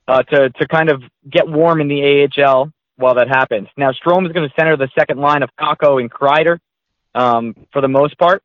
uh, 0.08 0.24
to 0.24 0.50
to 0.50 0.68
kind 0.70 0.90
of 0.90 1.04
get 1.30 1.50
warm 1.50 1.82
in 1.82 1.90
the 1.90 2.30
AHL 2.42 2.72
while 3.00 3.16
that 3.16 3.28
happens. 3.28 3.68
Now, 3.78 3.92
Strome 3.92 4.26
is 4.28 4.34
going 4.34 4.48
to 4.48 4.54
center 4.60 4.78
the 4.78 4.90
second 4.98 5.20
line 5.20 5.42
of 5.42 5.50
Kakko 5.60 6.00
and 6.00 6.12
Kreider 6.12 6.60
um, 7.16 7.56
for 7.72 7.82
the 7.82 7.88
most 7.88 8.18
part. 8.18 8.44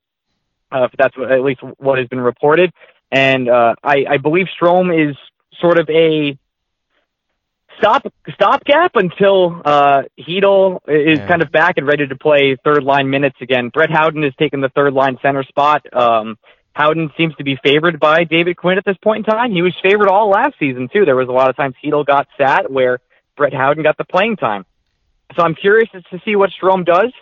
Uh, 0.70 0.88
that's 0.96 1.16
what, 1.16 1.30
at 1.30 1.42
least 1.42 1.60
what 1.78 1.98
has 1.98 2.08
been 2.08 2.20
reported. 2.20 2.72
And 3.10 3.48
uh, 3.48 3.74
I, 3.82 4.04
I 4.10 4.16
believe 4.18 4.46
Strome 4.60 5.10
is 5.10 5.16
sort 5.60 5.78
of 5.78 5.88
a 5.90 6.38
stop 7.78 8.06
stopgap 8.32 8.92
until 8.94 9.60
uh, 9.64 10.02
is 10.16 10.28
yeah. 10.36 11.26
kind 11.28 11.42
of 11.42 11.50
back 11.52 11.74
and 11.76 11.86
ready 11.86 12.06
to 12.06 12.16
play 12.16 12.56
third 12.64 12.82
line 12.82 13.10
minutes 13.10 13.36
again. 13.40 13.68
Brett 13.68 13.90
Howden 13.90 14.22
has 14.22 14.34
taken 14.36 14.60
the 14.60 14.68
third 14.68 14.94
line 14.94 15.18
center 15.22 15.42
spot. 15.44 15.84
Um, 15.92 16.36
Howden 16.72 17.10
seems 17.16 17.34
to 17.36 17.44
be 17.44 17.56
favored 17.62 18.00
by 18.00 18.24
David 18.24 18.56
Quinn 18.56 18.78
at 18.78 18.84
this 18.84 18.96
point 19.02 19.26
in 19.26 19.32
time. 19.32 19.52
He 19.52 19.62
was 19.62 19.74
favored 19.82 20.08
all 20.08 20.28
last 20.30 20.54
season 20.58 20.88
too. 20.92 21.04
There 21.04 21.16
was 21.16 21.28
a 21.28 21.32
lot 21.32 21.48
of 21.48 21.56
times 21.56 21.74
Chytil 21.82 22.04
got 22.04 22.26
sat 22.36 22.70
where 22.70 22.98
Brett 23.36 23.52
Howden 23.52 23.82
got 23.82 23.96
the 23.96 24.04
playing 24.04 24.36
time. 24.36 24.64
So 25.36 25.42
I'm 25.42 25.54
curious 25.54 25.88
to 25.92 26.20
see 26.24 26.36
what 26.36 26.50
Strome 26.50 26.84
does 26.84 27.12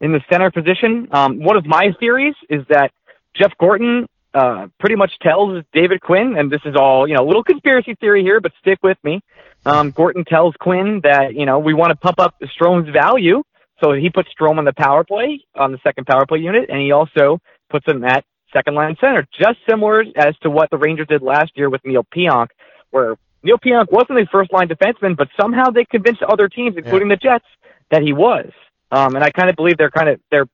in 0.00 0.12
the 0.12 0.20
center 0.30 0.50
position. 0.50 1.08
Um, 1.10 1.42
one 1.42 1.56
of 1.56 1.66
my 1.66 1.92
theories 1.98 2.34
is 2.48 2.62
that 2.68 2.92
Jeff 3.34 3.52
Gorton 3.58 4.06
uh, 4.32 4.68
pretty 4.78 4.96
much 4.96 5.12
tells 5.20 5.64
David 5.72 6.00
Quinn, 6.00 6.36
and 6.38 6.50
this 6.50 6.60
is 6.64 6.76
all, 6.76 7.08
you 7.08 7.16
know, 7.16 7.24
a 7.24 7.26
little 7.26 7.42
conspiracy 7.42 7.94
theory 7.94 8.22
here, 8.22 8.40
but 8.40 8.52
stick 8.60 8.78
with 8.82 8.98
me. 9.02 9.20
Um, 9.66 9.90
Gorton 9.90 10.24
tells 10.24 10.54
Quinn 10.60 11.00
that, 11.02 11.34
you 11.34 11.46
know, 11.46 11.58
we 11.58 11.74
want 11.74 11.90
to 11.90 11.96
pump 11.96 12.18
up 12.20 12.36
Strome's 12.58 12.88
value. 12.92 13.42
So 13.82 13.92
he 13.92 14.10
puts 14.10 14.28
Strome 14.38 14.58
on 14.58 14.64
the 14.64 14.74
power 14.74 15.04
play, 15.04 15.40
on 15.54 15.72
the 15.72 15.78
second 15.82 16.06
power 16.06 16.26
play 16.26 16.38
unit, 16.38 16.68
and 16.68 16.80
he 16.80 16.92
also 16.92 17.40
puts 17.70 17.86
him 17.86 18.04
at 18.04 18.24
second 18.52 18.74
line 18.74 18.96
center, 19.00 19.26
just 19.38 19.58
similar 19.68 20.04
as 20.16 20.36
to 20.42 20.50
what 20.50 20.70
the 20.70 20.76
Rangers 20.76 21.06
did 21.08 21.22
last 21.22 21.52
year 21.54 21.70
with 21.70 21.80
Neal 21.84 22.04
Pionk, 22.04 22.48
where 22.90 23.16
Neal 23.42 23.58
Pionk 23.58 23.90
wasn't 23.90 24.18
a 24.18 24.26
first 24.30 24.52
line 24.52 24.68
defenseman, 24.68 25.16
but 25.16 25.28
somehow 25.40 25.70
they 25.70 25.84
convinced 25.84 26.22
other 26.22 26.48
teams, 26.48 26.76
including 26.76 27.08
yeah. 27.08 27.16
the 27.16 27.20
Jets, 27.20 27.44
that 27.90 28.02
he 28.02 28.12
was. 28.12 28.50
Um, 28.90 29.14
and 29.14 29.24
I 29.24 29.30
kind 29.30 29.48
of 29.48 29.56
believe 29.56 29.76
they're 29.78 29.90
kind 29.90 30.08
of 30.08 30.20
they're 30.30 30.46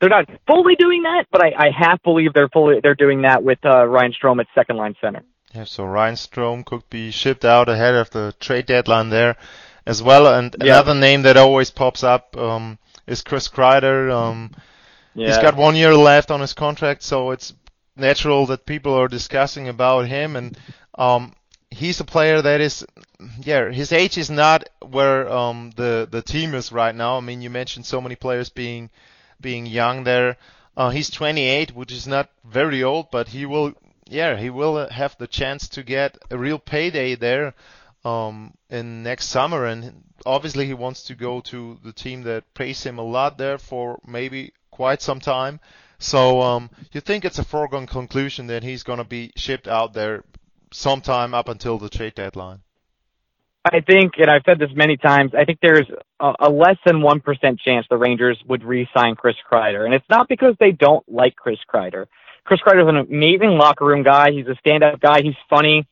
they're 0.00 0.10
not 0.10 0.28
fully 0.46 0.76
doing 0.76 1.02
that, 1.02 1.24
but 1.32 1.42
I, 1.42 1.52
I 1.56 1.70
half 1.76 2.02
believe 2.02 2.32
they're 2.32 2.48
fully 2.48 2.80
they're 2.82 2.94
doing 2.94 3.22
that 3.22 3.42
with 3.42 3.58
uh, 3.64 3.84
Ryan 3.84 4.12
Strome 4.12 4.40
at 4.40 4.46
second 4.54 4.76
line 4.76 4.94
center. 5.00 5.22
Yeah, 5.54 5.64
so 5.64 5.84
Ryan 5.84 6.14
Strome 6.14 6.64
could 6.64 6.88
be 6.90 7.10
shipped 7.10 7.44
out 7.44 7.68
ahead 7.68 7.94
of 7.94 8.10
the 8.10 8.34
trade 8.38 8.66
deadline 8.66 9.08
there 9.08 9.36
as 9.86 10.02
well. 10.02 10.26
And 10.26 10.54
yeah. 10.60 10.74
another 10.74 10.94
name 10.94 11.22
that 11.22 11.36
always 11.36 11.70
pops 11.70 12.04
up 12.04 12.36
um, 12.36 12.78
is 13.06 13.22
Chris 13.22 13.48
Kreider. 13.48 14.12
Um, 14.12 14.52
yeah. 15.14 15.28
He's 15.28 15.38
got 15.38 15.56
one 15.56 15.74
year 15.74 15.94
left 15.96 16.30
on 16.30 16.40
his 16.40 16.52
contract, 16.52 17.02
so 17.02 17.30
it's 17.30 17.54
natural 17.96 18.46
that 18.46 18.66
people 18.66 18.94
are 18.94 19.08
discussing 19.08 19.68
about 19.68 20.06
him. 20.06 20.36
And 20.36 20.56
um, 20.96 21.32
he's 21.78 22.00
a 22.00 22.04
player 22.04 22.42
that 22.42 22.60
is, 22.60 22.84
yeah, 23.40 23.70
his 23.70 23.92
age 23.92 24.18
is 24.18 24.30
not 24.30 24.68
where 24.82 25.30
um, 25.30 25.70
the 25.76 26.08
the 26.10 26.22
team 26.22 26.54
is 26.54 26.72
right 26.72 26.94
now. 26.94 27.16
I 27.16 27.20
mean, 27.20 27.40
you 27.40 27.50
mentioned 27.50 27.86
so 27.86 28.00
many 28.00 28.16
players 28.16 28.50
being 28.50 28.90
being 29.40 29.66
young 29.66 30.04
there. 30.04 30.36
Uh, 30.76 30.90
he's 30.90 31.10
28, 31.10 31.74
which 31.74 31.92
is 31.92 32.06
not 32.06 32.30
very 32.44 32.84
old, 32.84 33.10
but 33.10 33.28
he 33.28 33.46
will, 33.46 33.72
yeah, 34.06 34.36
he 34.36 34.50
will 34.50 34.88
have 34.90 35.16
the 35.18 35.26
chance 35.26 35.68
to 35.68 35.82
get 35.82 36.16
a 36.30 36.38
real 36.38 36.58
payday 36.58 37.16
there 37.16 37.54
um, 38.04 38.54
in 38.70 39.02
next 39.02 39.26
summer. 39.26 39.64
And 39.64 40.04
obviously, 40.24 40.66
he 40.66 40.74
wants 40.74 41.02
to 41.04 41.14
go 41.14 41.40
to 41.40 41.78
the 41.82 41.92
team 41.92 42.22
that 42.24 42.54
pays 42.54 42.84
him 42.84 42.98
a 42.98 43.02
lot 43.02 43.38
there 43.38 43.58
for 43.58 43.98
maybe 44.06 44.52
quite 44.70 45.02
some 45.02 45.20
time. 45.20 45.58
So 45.98 46.40
um, 46.42 46.70
you 46.92 47.00
think 47.00 47.24
it's 47.24 47.40
a 47.40 47.44
foregone 47.44 47.88
conclusion 47.88 48.46
that 48.46 48.62
he's 48.62 48.84
going 48.84 48.98
to 48.98 49.04
be 49.04 49.32
shipped 49.34 49.66
out 49.66 49.94
there 49.94 50.22
sometime 50.72 51.34
up 51.34 51.48
until 51.48 51.78
the 51.78 51.88
trade 51.88 52.14
deadline? 52.14 52.60
I 53.64 53.80
think, 53.80 54.14
and 54.18 54.30
I've 54.30 54.42
said 54.46 54.58
this 54.58 54.70
many 54.74 54.96
times, 54.96 55.32
I 55.36 55.44
think 55.44 55.58
there's 55.60 55.86
a, 56.20 56.32
a 56.40 56.50
less 56.50 56.76
than 56.86 56.96
1% 56.96 57.60
chance 57.60 57.86
the 57.90 57.96
Rangers 57.96 58.38
would 58.46 58.64
re-sign 58.64 59.14
Chris 59.14 59.36
Kreider. 59.50 59.84
And 59.84 59.94
it's 59.94 60.08
not 60.08 60.28
because 60.28 60.54
they 60.58 60.72
don't 60.72 61.06
like 61.08 61.36
Chris 61.36 61.58
Kreider. 61.72 62.06
Chris 62.44 62.60
Kreider 62.60 62.82
is 62.82 62.88
an 62.88 62.96
amazing 62.96 63.50
locker 63.50 63.84
room 63.84 64.02
guy. 64.02 64.30
He's 64.30 64.46
a 64.46 64.54
stand-up 64.60 65.00
guy. 65.00 65.22
He's 65.22 65.34
funny. 65.50 65.86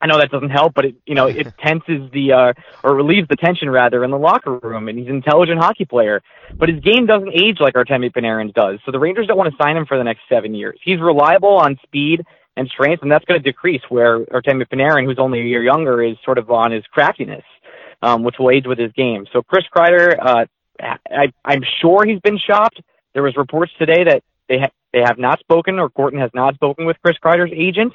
I 0.00 0.06
know 0.06 0.18
that 0.18 0.30
doesn't 0.30 0.50
help, 0.50 0.74
but 0.74 0.84
it, 0.84 0.94
you 1.06 1.16
know, 1.16 1.26
it 1.26 1.52
tenses 1.58 2.08
the, 2.12 2.32
uh, 2.32 2.52
or 2.84 2.94
relieves 2.94 3.26
the 3.28 3.36
tension 3.36 3.68
rather 3.68 4.04
in 4.04 4.12
the 4.12 4.18
locker 4.18 4.58
room. 4.58 4.88
And 4.88 4.96
he's 4.96 5.08
an 5.08 5.16
intelligent 5.16 5.58
hockey 5.58 5.86
player, 5.86 6.22
but 6.54 6.68
his 6.68 6.80
game 6.80 7.06
doesn't 7.06 7.32
age 7.34 7.56
like 7.58 7.74
Artemi 7.74 8.12
Panarin's 8.12 8.52
does. 8.52 8.78
So 8.86 8.92
the 8.92 9.00
Rangers 9.00 9.26
don't 9.26 9.38
want 9.38 9.50
to 9.50 9.56
sign 9.60 9.76
him 9.76 9.86
for 9.86 9.98
the 9.98 10.04
next 10.04 10.20
seven 10.28 10.54
years. 10.54 10.78
He's 10.84 11.00
reliable 11.00 11.56
on 11.56 11.78
speed 11.82 12.24
and 12.58 12.68
strength, 12.68 13.02
and 13.02 13.10
that's 13.10 13.24
going 13.24 13.40
to 13.40 13.44
decrease. 13.44 13.82
Where 13.88 14.18
Artemi 14.26 14.66
Panarin, 14.68 15.06
who's 15.06 15.18
only 15.18 15.40
a 15.40 15.44
year 15.44 15.62
younger, 15.62 16.02
is 16.02 16.16
sort 16.24 16.38
of 16.38 16.50
on 16.50 16.72
his 16.72 16.84
craftiness, 16.90 17.44
um, 18.02 18.24
which 18.24 18.36
will 18.38 18.50
age 18.50 18.66
with 18.66 18.78
his 18.78 18.92
game. 18.92 19.26
So 19.32 19.42
Chris 19.42 19.64
Kreider, 19.74 20.14
uh, 20.20 20.44
I, 20.80 21.32
I'm 21.44 21.62
sure 21.80 22.04
he's 22.04 22.20
been 22.20 22.38
shopped. 22.38 22.80
There 23.14 23.22
was 23.22 23.36
reports 23.36 23.72
today 23.78 24.04
that 24.04 24.22
they 24.48 24.58
ha- 24.58 24.72
they 24.92 25.00
have 25.00 25.18
not 25.18 25.38
spoken, 25.40 25.78
or 25.78 25.88
Gorton 25.88 26.20
has 26.20 26.30
not 26.34 26.54
spoken 26.54 26.86
with 26.86 26.96
Chris 27.02 27.16
Kreider's 27.22 27.52
agent. 27.54 27.92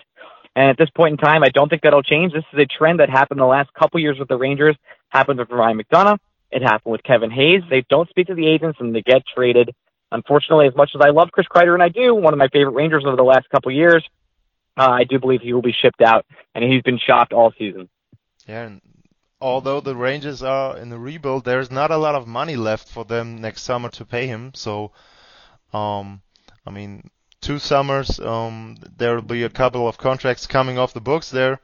And 0.56 0.70
at 0.70 0.78
this 0.78 0.90
point 0.96 1.14
in 1.14 1.18
time, 1.18 1.44
I 1.44 1.50
don't 1.50 1.68
think 1.68 1.82
that'll 1.82 2.04
change. 2.04 2.32
This 2.32 2.44
is 2.54 2.60
a 2.60 2.66
trend 2.66 3.00
that 3.00 3.10
happened 3.10 3.40
the 3.40 3.46
last 3.46 3.74
couple 3.74 4.00
years 4.00 4.20
with 4.20 4.28
the 4.28 4.38
Rangers. 4.38 4.76
Happened 5.10 5.40
with 5.40 5.50
Ryan 5.50 5.82
McDonagh. 5.82 6.20
It 6.52 6.62
happened 6.62 6.92
with 6.92 7.04
Kevin 7.04 7.32
Hayes. 7.32 7.62
They 7.70 7.84
don't 7.90 8.08
speak 8.10 8.28
to 8.28 8.36
the 8.36 8.48
agents 8.48 8.78
and 8.80 8.94
they 8.94 9.02
get 9.02 9.24
traded. 9.36 9.74
Unfortunately, 10.12 10.68
as 10.68 10.76
much 10.76 10.92
as 10.94 11.02
I 11.04 11.10
love 11.10 11.32
Chris 11.32 11.48
Kreider 11.48 11.74
and 11.74 11.82
I 11.82 11.90
do, 11.90 12.14
one 12.14 12.34
of 12.34 12.38
my 12.38 12.48
favorite 12.50 12.76
Rangers 12.76 13.04
over 13.08 13.16
the 13.16 13.24
last 13.24 13.50
couple 13.50 13.72
years, 13.72 14.08
uh, 14.78 14.90
I 14.90 15.04
do 15.04 15.20
believe 15.20 15.42
he 15.42 15.54
will 15.54 15.62
be 15.62 15.74
shipped 15.74 16.02
out, 16.02 16.26
and 16.56 16.64
he's 16.64 16.82
been 16.82 17.00
shopped 17.00 17.34
all 17.34 17.54
season. 17.58 17.90
Yeah, 18.48 18.64
and 18.64 18.82
although 19.40 19.82
the 19.82 19.96
Rangers 19.96 20.42
are 20.42 20.78
in 20.78 20.90
the 20.90 20.98
rebuild, 20.98 21.46
there's 21.46 21.70
not 21.70 21.92
a 21.92 21.98
lot 21.98 22.16
of 22.16 22.28
money 22.28 22.56
left 22.56 22.90
for 22.90 23.06
them 23.06 23.40
next 23.40 23.64
summer 23.64 23.90
to 23.90 24.06
pay 24.06 24.26
him. 24.26 24.52
So, 24.56 24.92
um, 25.74 26.22
I 26.66 26.72
mean, 26.72 27.10
two 27.42 27.60
summers, 27.60 28.20
um, 28.20 28.78
there 28.98 29.16
will 29.16 29.22
be 29.22 29.44
a 29.44 29.50
couple 29.50 29.88
of 29.88 29.98
contracts 29.98 30.48
coming 30.48 30.78
off 30.78 30.94
the 30.94 31.02
books 31.02 31.30
there. 31.30 31.60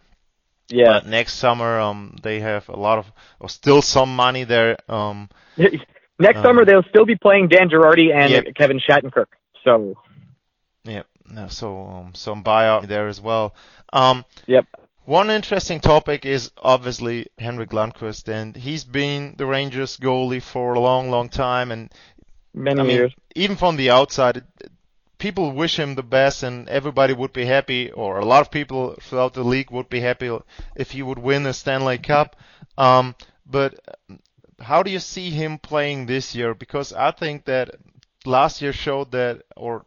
Yeah. 0.68 1.00
But 1.00 1.08
next 1.08 1.36
summer, 1.36 1.80
um, 1.80 2.16
they 2.22 2.42
have 2.42 2.70
a 2.70 2.78
lot 2.78 3.00
of, 3.00 3.12
or 3.40 3.50
still 3.50 3.82
some 3.82 4.16
money 4.16 4.44
there. 4.44 4.78
Um, 4.88 5.30
next 5.58 6.38
um, 6.38 6.44
summer 6.44 6.64
they'll 6.64 6.84
still 6.90 7.06
be 7.06 7.16
playing 7.16 7.48
Dan 7.48 7.70
Girardi 7.70 8.14
and 8.14 8.30
yep. 8.30 8.46
Kevin 8.56 8.80
Shattenkirk. 8.80 9.26
So. 9.64 9.96
Yeah 10.84 11.04
so 11.50 11.86
um, 11.86 12.16
some 12.16 12.44
buyout 12.44 12.88
there 12.88 13.08
as 13.08 13.22
well. 13.22 13.54
Um, 13.94 14.26
yep. 14.48 14.66
One 15.06 15.32
interesting 15.32 15.80
topic 15.80 16.26
is 16.26 16.52
obviously 16.62 17.28
Henrik 17.40 17.72
Lundqvist, 17.72 18.28
and 18.28 18.56
he's 18.56 18.84
been 18.84 19.34
the 19.38 19.48
Rangers 19.48 19.98
goalie 19.98 20.42
for 20.42 20.76
a 20.76 20.80
long, 20.80 21.10
long 21.10 21.30
time, 21.30 21.72
and 21.72 21.92
many 22.54 22.80
I 22.80 22.84
mean, 22.84 22.96
years. 22.96 23.14
even 23.36 23.56
from 23.56 23.76
the 23.76 23.90
outside, 23.90 24.44
people 25.18 25.52
wish 25.52 25.80
him 25.80 25.96
the 25.96 26.04
best, 26.04 26.44
and 26.44 26.70
everybody 26.70 27.14
would 27.14 27.34
be 27.34 27.46
happy, 27.46 27.92
or 27.92 28.20
a 28.20 28.26
lot 28.26 28.42
of 28.42 28.52
people 28.52 28.96
throughout 29.02 29.34
the 29.34 29.44
league 29.44 29.72
would 29.72 29.90
be 29.90 30.00
happy 30.00 30.30
if 30.76 30.92
he 30.92 31.02
would 31.02 31.20
win 31.20 31.42
the 31.42 31.54
Stanley 31.54 31.98
Cup. 31.98 32.36
Um, 32.78 33.16
but 33.48 33.80
how 34.60 34.84
do 34.84 34.92
you 34.92 35.00
see 35.00 35.32
him 35.32 35.58
playing 35.58 36.06
this 36.06 36.36
year? 36.36 36.54
Because 36.54 36.94
I 36.94 37.12
think 37.12 37.46
that 37.46 37.76
last 38.26 38.62
year 38.62 38.74
showed 38.74 39.12
that, 39.12 39.42
or 39.56 39.86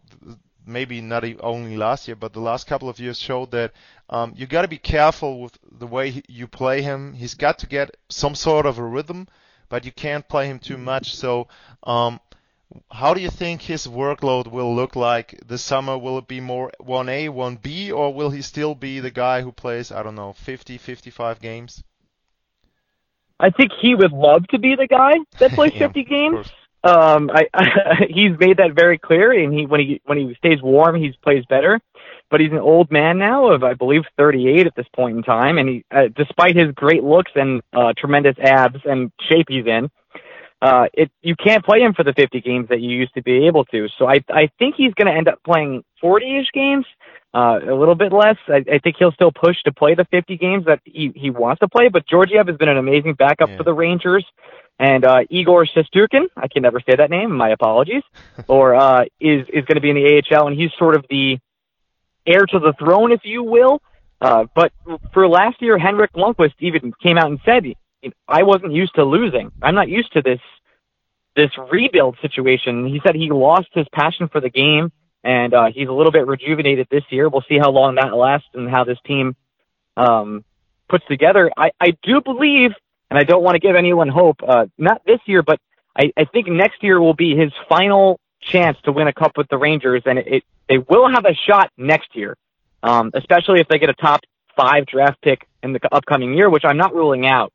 maybe 0.66 1.00
not 1.00 1.24
only 1.40 1.76
last 1.76 2.08
year, 2.08 2.16
but 2.16 2.32
the 2.32 2.40
last 2.40 2.66
couple 2.66 2.88
of 2.88 2.98
years 2.98 3.18
showed 3.18 3.50
that 3.52 3.72
um, 4.10 4.32
you 4.36 4.46
got 4.46 4.62
to 4.62 4.68
be 4.68 4.78
careful 4.78 5.40
with 5.40 5.58
the 5.78 5.86
way 5.86 6.22
you 6.28 6.46
play 6.46 6.82
him. 6.82 7.14
He's 7.14 7.34
got 7.34 7.58
to 7.60 7.66
get 7.66 7.96
some 8.08 8.34
sort 8.34 8.66
of 8.66 8.78
a 8.78 8.84
rhythm, 8.84 9.28
but 9.68 9.84
you 9.84 9.92
can't 9.92 10.28
play 10.28 10.46
him 10.48 10.58
too 10.58 10.78
much. 10.78 11.14
So, 11.14 11.48
um, 11.82 12.20
how 12.90 13.12
do 13.14 13.20
you 13.20 13.30
think 13.30 13.62
his 13.62 13.86
workload 13.86 14.46
will 14.46 14.74
look 14.74 14.96
like 14.96 15.38
this 15.46 15.62
summer? 15.62 15.98
Will 15.98 16.18
it 16.18 16.26
be 16.26 16.40
more 16.40 16.72
1A, 16.80 17.28
1B, 17.28 17.92
or 17.92 18.14
will 18.14 18.30
he 18.30 18.42
still 18.42 18.74
be 18.74 19.00
the 19.00 19.10
guy 19.10 19.42
who 19.42 19.52
plays, 19.52 19.92
I 19.92 20.02
don't 20.02 20.14
know, 20.14 20.32
50, 20.32 20.78
55 20.78 21.40
games? 21.40 21.82
I 23.38 23.50
think 23.50 23.72
he 23.80 23.94
would 23.94 24.12
love 24.12 24.46
to 24.48 24.58
be 24.58 24.76
the 24.76 24.86
guy 24.86 25.14
that 25.38 25.50
plays 25.54 25.72
yeah, 25.74 25.88
50 25.88 26.04
games. 26.04 26.52
Um, 26.84 27.30
I, 27.32 27.48
I, 27.54 27.94
he's 28.08 28.38
made 28.38 28.58
that 28.58 28.72
very 28.74 28.98
clear, 28.98 29.32
and 29.32 29.52
he 29.52 29.66
when 29.66 29.80
he 29.80 30.00
when 30.04 30.18
he 30.18 30.34
stays 30.34 30.60
warm, 30.62 30.96
he 30.96 31.12
plays 31.22 31.44
better. 31.48 31.80
But 32.30 32.40
he's 32.40 32.50
an 32.50 32.58
old 32.58 32.90
man 32.90 33.18
now 33.18 33.52
of 33.52 33.62
I 33.62 33.74
believe 33.74 34.02
38 34.16 34.66
at 34.66 34.74
this 34.74 34.86
point 34.94 35.16
in 35.16 35.22
time, 35.22 35.58
and 35.58 35.68
he, 35.68 35.84
uh, 35.90 36.08
despite 36.16 36.56
his 36.56 36.72
great 36.74 37.04
looks 37.04 37.30
and 37.34 37.62
uh, 37.74 37.92
tremendous 37.96 38.36
abs 38.38 38.80
and 38.84 39.12
shape 39.28 39.46
he's 39.48 39.66
in, 39.66 39.90
uh, 40.62 40.86
it 40.94 41.10
you 41.20 41.36
can't 41.36 41.64
play 41.64 41.80
him 41.80 41.92
for 41.92 42.04
the 42.04 42.14
50 42.14 42.40
games 42.40 42.68
that 42.68 42.80
you 42.80 42.96
used 42.96 43.14
to 43.14 43.22
be 43.22 43.46
able 43.46 43.64
to. 43.66 43.88
So 43.98 44.06
I 44.06 44.20
I 44.30 44.48
think 44.58 44.76
he's 44.76 44.94
going 44.94 45.08
to 45.08 45.12
end 45.12 45.28
up 45.28 45.42
playing 45.44 45.84
40ish 46.02 46.52
games, 46.54 46.86
uh, 47.34 47.58
a 47.68 47.74
little 47.74 47.94
bit 47.94 48.12
less. 48.12 48.36
I, 48.48 48.64
I 48.72 48.78
think 48.78 48.96
he'll 48.98 49.12
still 49.12 49.32
push 49.32 49.56
to 49.64 49.72
play 49.72 49.94
the 49.94 50.06
50 50.10 50.36
games 50.36 50.64
that 50.66 50.80
he 50.84 51.12
he 51.14 51.30
wants 51.30 51.60
to 51.60 51.68
play. 51.68 51.88
But 51.88 52.08
Georgiev 52.08 52.46
has 52.46 52.56
been 52.56 52.68
an 52.68 52.78
amazing 52.78 53.14
backup 53.14 53.50
yeah. 53.50 53.56
for 53.56 53.64
the 53.64 53.74
Rangers. 53.74 54.24
And 54.78 55.04
uh, 55.04 55.20
Igor 55.30 55.66
Shesterkin, 55.66 56.26
I 56.36 56.48
can 56.48 56.62
never 56.62 56.80
say 56.80 56.96
that 56.96 57.10
name. 57.10 57.36
My 57.36 57.50
apologies. 57.50 58.02
or 58.48 58.74
uh, 58.74 59.04
is 59.20 59.46
is 59.48 59.64
going 59.64 59.76
to 59.76 59.80
be 59.80 59.90
in 59.90 59.96
the 59.96 60.22
AHL, 60.30 60.48
and 60.48 60.58
he's 60.58 60.70
sort 60.78 60.96
of 60.96 61.04
the 61.08 61.38
heir 62.26 62.46
to 62.46 62.58
the 62.58 62.72
throne, 62.78 63.12
if 63.12 63.20
you 63.24 63.42
will. 63.42 63.80
Uh, 64.20 64.44
but 64.54 64.72
for 65.12 65.28
last 65.28 65.60
year, 65.60 65.78
Henrik 65.78 66.12
Lundqvist 66.12 66.54
even 66.60 66.92
came 67.02 67.18
out 67.18 67.26
and 67.26 67.40
said, 67.44 67.64
"I 68.28 68.42
wasn't 68.44 68.72
used 68.72 68.94
to 68.94 69.04
losing. 69.04 69.52
I'm 69.62 69.74
not 69.74 69.88
used 69.88 70.12
to 70.14 70.22
this 70.22 70.40
this 71.36 71.50
rebuild 71.70 72.16
situation." 72.22 72.86
He 72.86 73.00
said 73.04 73.14
he 73.14 73.30
lost 73.30 73.68
his 73.74 73.86
passion 73.92 74.28
for 74.28 74.40
the 74.40 74.50
game, 74.50 74.92
and 75.24 75.54
uh, 75.54 75.66
he's 75.72 75.88
a 75.88 75.92
little 75.92 76.12
bit 76.12 76.26
rejuvenated 76.26 76.88
this 76.90 77.04
year. 77.10 77.28
We'll 77.28 77.44
see 77.48 77.58
how 77.58 77.70
long 77.70 77.96
that 77.96 78.16
lasts 78.16 78.48
and 78.54 78.70
how 78.70 78.84
this 78.84 78.98
team 79.06 79.36
um, 79.96 80.44
puts 80.88 81.04
together. 81.06 81.50
I, 81.56 81.70
I 81.80 81.96
do 82.02 82.20
believe 82.20 82.72
and 83.12 83.18
I 83.18 83.24
don't 83.24 83.42
want 83.42 83.56
to 83.56 83.58
give 83.58 83.76
anyone 83.76 84.08
hope. 84.08 84.38
Uh, 84.42 84.64
not 84.78 85.02
this 85.04 85.18
year, 85.26 85.42
but 85.42 85.60
I, 85.94 86.12
I 86.16 86.24
think 86.24 86.48
next 86.48 86.82
year 86.82 86.98
will 86.98 87.12
be 87.12 87.36
his 87.36 87.52
final 87.68 88.18
chance 88.40 88.78
to 88.84 88.92
win 88.92 89.06
a 89.06 89.12
cup 89.12 89.32
with 89.36 89.48
the 89.50 89.58
Rangers, 89.58 90.02
and 90.06 90.18
it, 90.18 90.26
it 90.26 90.42
they 90.66 90.78
will 90.78 91.10
have 91.10 91.26
a 91.26 91.34
shot 91.46 91.70
next 91.76 92.16
year, 92.16 92.38
um, 92.82 93.10
especially 93.12 93.60
if 93.60 93.68
they 93.68 93.78
get 93.78 93.90
a 93.90 93.94
top 93.94 94.20
five 94.56 94.86
draft 94.86 95.20
pick 95.20 95.46
in 95.62 95.74
the 95.74 95.80
upcoming 95.92 96.32
year, 96.32 96.48
which 96.48 96.62
I'm 96.64 96.78
not 96.78 96.94
ruling 96.94 97.26
out. 97.26 97.52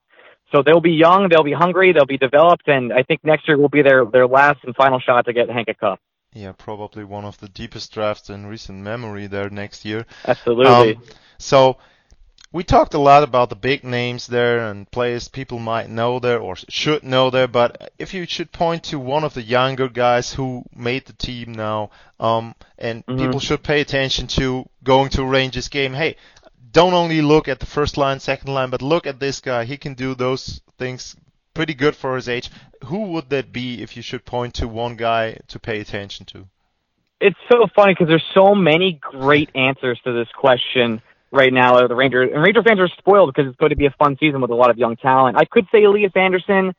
So 0.51 0.61
they'll 0.61 0.79
be 0.79 0.91
young, 0.91 1.27
they'll 1.27 1.43
be 1.43 1.53
hungry, 1.53 1.91
they'll 1.91 2.05
be 2.05 2.19
developed, 2.19 2.67
and 2.67 2.93
I 2.93 3.01
think 3.01 3.21
next 3.23 3.47
year 3.47 3.57
will 3.57 3.67
be 3.67 3.81
their 3.81 4.05
their 4.05 4.27
last 4.27 4.59
and 4.63 4.75
final 4.75 4.99
shot 4.99 5.25
to 5.25 5.33
get 5.33 5.49
Hank 5.49 5.69
a 5.69 5.73
cup. 5.73 5.99
Yeah, 6.33 6.51
probably 6.51 7.03
one 7.03 7.25
of 7.25 7.39
the 7.39 7.49
deepest 7.49 7.91
drafts 7.95 8.29
in 8.29 8.45
recent 8.45 8.77
memory 8.77 9.25
there 9.25 9.49
next 9.49 9.85
year. 9.85 10.05
Absolutely. 10.23 10.97
Um, 10.97 11.03
so 11.39 11.77
we 12.51 12.63
talked 12.63 12.93
a 12.93 12.99
lot 12.99 13.23
about 13.23 13.49
the 13.49 13.55
big 13.55 13.83
names 13.83 14.27
there 14.27 14.59
and 14.69 14.89
players 14.89 15.27
people 15.27 15.59
might 15.59 15.89
know 15.89 16.19
there 16.19 16.39
or 16.39 16.55
should 16.55 17.03
know 17.03 17.29
there, 17.29 17.47
but 17.47 17.91
if 17.99 18.13
you 18.13 18.25
should 18.25 18.51
point 18.51 18.83
to 18.85 18.99
one 18.99 19.23
of 19.23 19.33
the 19.33 19.41
younger 19.41 19.89
guys 19.89 20.33
who 20.33 20.63
made 20.73 21.05
the 21.05 21.13
team 21.13 21.51
now, 21.51 21.89
um, 22.19 22.55
and 22.77 23.05
mm-hmm. 23.05 23.19
people 23.19 23.39
should 23.39 23.63
pay 23.63 23.81
attention 23.81 24.27
to 24.27 24.65
going 24.83 25.09
to 25.09 25.23
a 25.23 25.25
Rangers 25.25 25.67
game, 25.67 25.93
hey, 25.93 26.15
don't 26.71 26.93
only 26.93 27.21
look 27.21 27.47
at 27.47 27.59
the 27.59 27.65
first 27.65 27.97
line, 27.97 28.19
second 28.19 28.53
line, 28.53 28.69
but 28.69 28.81
look 28.81 29.07
at 29.07 29.19
this 29.19 29.41
guy. 29.41 29.65
He 29.65 29.77
can 29.77 29.93
do 29.93 30.15
those 30.15 30.61
things 30.77 31.15
pretty 31.53 31.73
good 31.73 31.95
for 31.95 32.15
his 32.15 32.29
age. 32.29 32.49
Who 32.85 33.11
would 33.13 33.29
that 33.31 33.51
be 33.51 33.81
if 33.81 33.97
you 33.97 34.03
should 34.03 34.25
point 34.25 34.55
to 34.55 34.67
one 34.67 34.95
guy 34.95 35.39
to 35.49 35.59
pay 35.59 35.79
attention 35.81 36.25
to? 36.27 36.47
It's 37.19 37.37
so 37.51 37.65
funny 37.75 37.93
because 37.93 38.07
there's 38.07 38.31
so 38.33 38.53
many 38.53 38.93
great 39.01 39.49
answers 39.55 39.99
to 40.03 40.13
this 40.13 40.27
question 40.37 41.01
right 41.31 41.51
now 41.51 41.75
are 41.75 41.87
the 41.87 41.95
Rangers. 41.95 42.31
And 42.33 42.41
Ranger 42.41 42.63
fans 42.63 42.79
are 42.79 42.89
spoiled 42.97 43.33
because 43.33 43.49
it's 43.49 43.57
going 43.57 43.71
to 43.71 43.75
be 43.75 43.85
a 43.85 43.95
fun 43.97 44.17
season 44.19 44.41
with 44.41 44.51
a 44.51 44.55
lot 44.55 44.69
of 44.69 44.77
young 44.77 44.95
talent. 44.95 45.37
I 45.37 45.45
could 45.45 45.67
say 45.71 45.83
Elias 45.83 46.11
Andersson. 46.15 46.73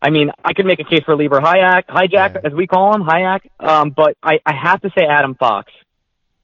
I 0.00 0.10
mean, 0.10 0.30
I 0.44 0.52
could 0.52 0.66
make 0.66 0.80
a 0.80 0.84
case 0.84 1.00
for 1.04 1.16
Libor 1.16 1.40
Hajek, 1.40 1.86
Hijack, 1.86 2.34
yeah. 2.34 2.40
as 2.44 2.52
we 2.52 2.66
call 2.66 2.94
him, 2.94 3.02
Hajek. 3.02 3.40
Um, 3.58 3.90
but 3.90 4.16
I, 4.22 4.38
I 4.44 4.52
have 4.54 4.82
to 4.82 4.90
say 4.96 5.06
Adam 5.08 5.34
Fox 5.34 5.72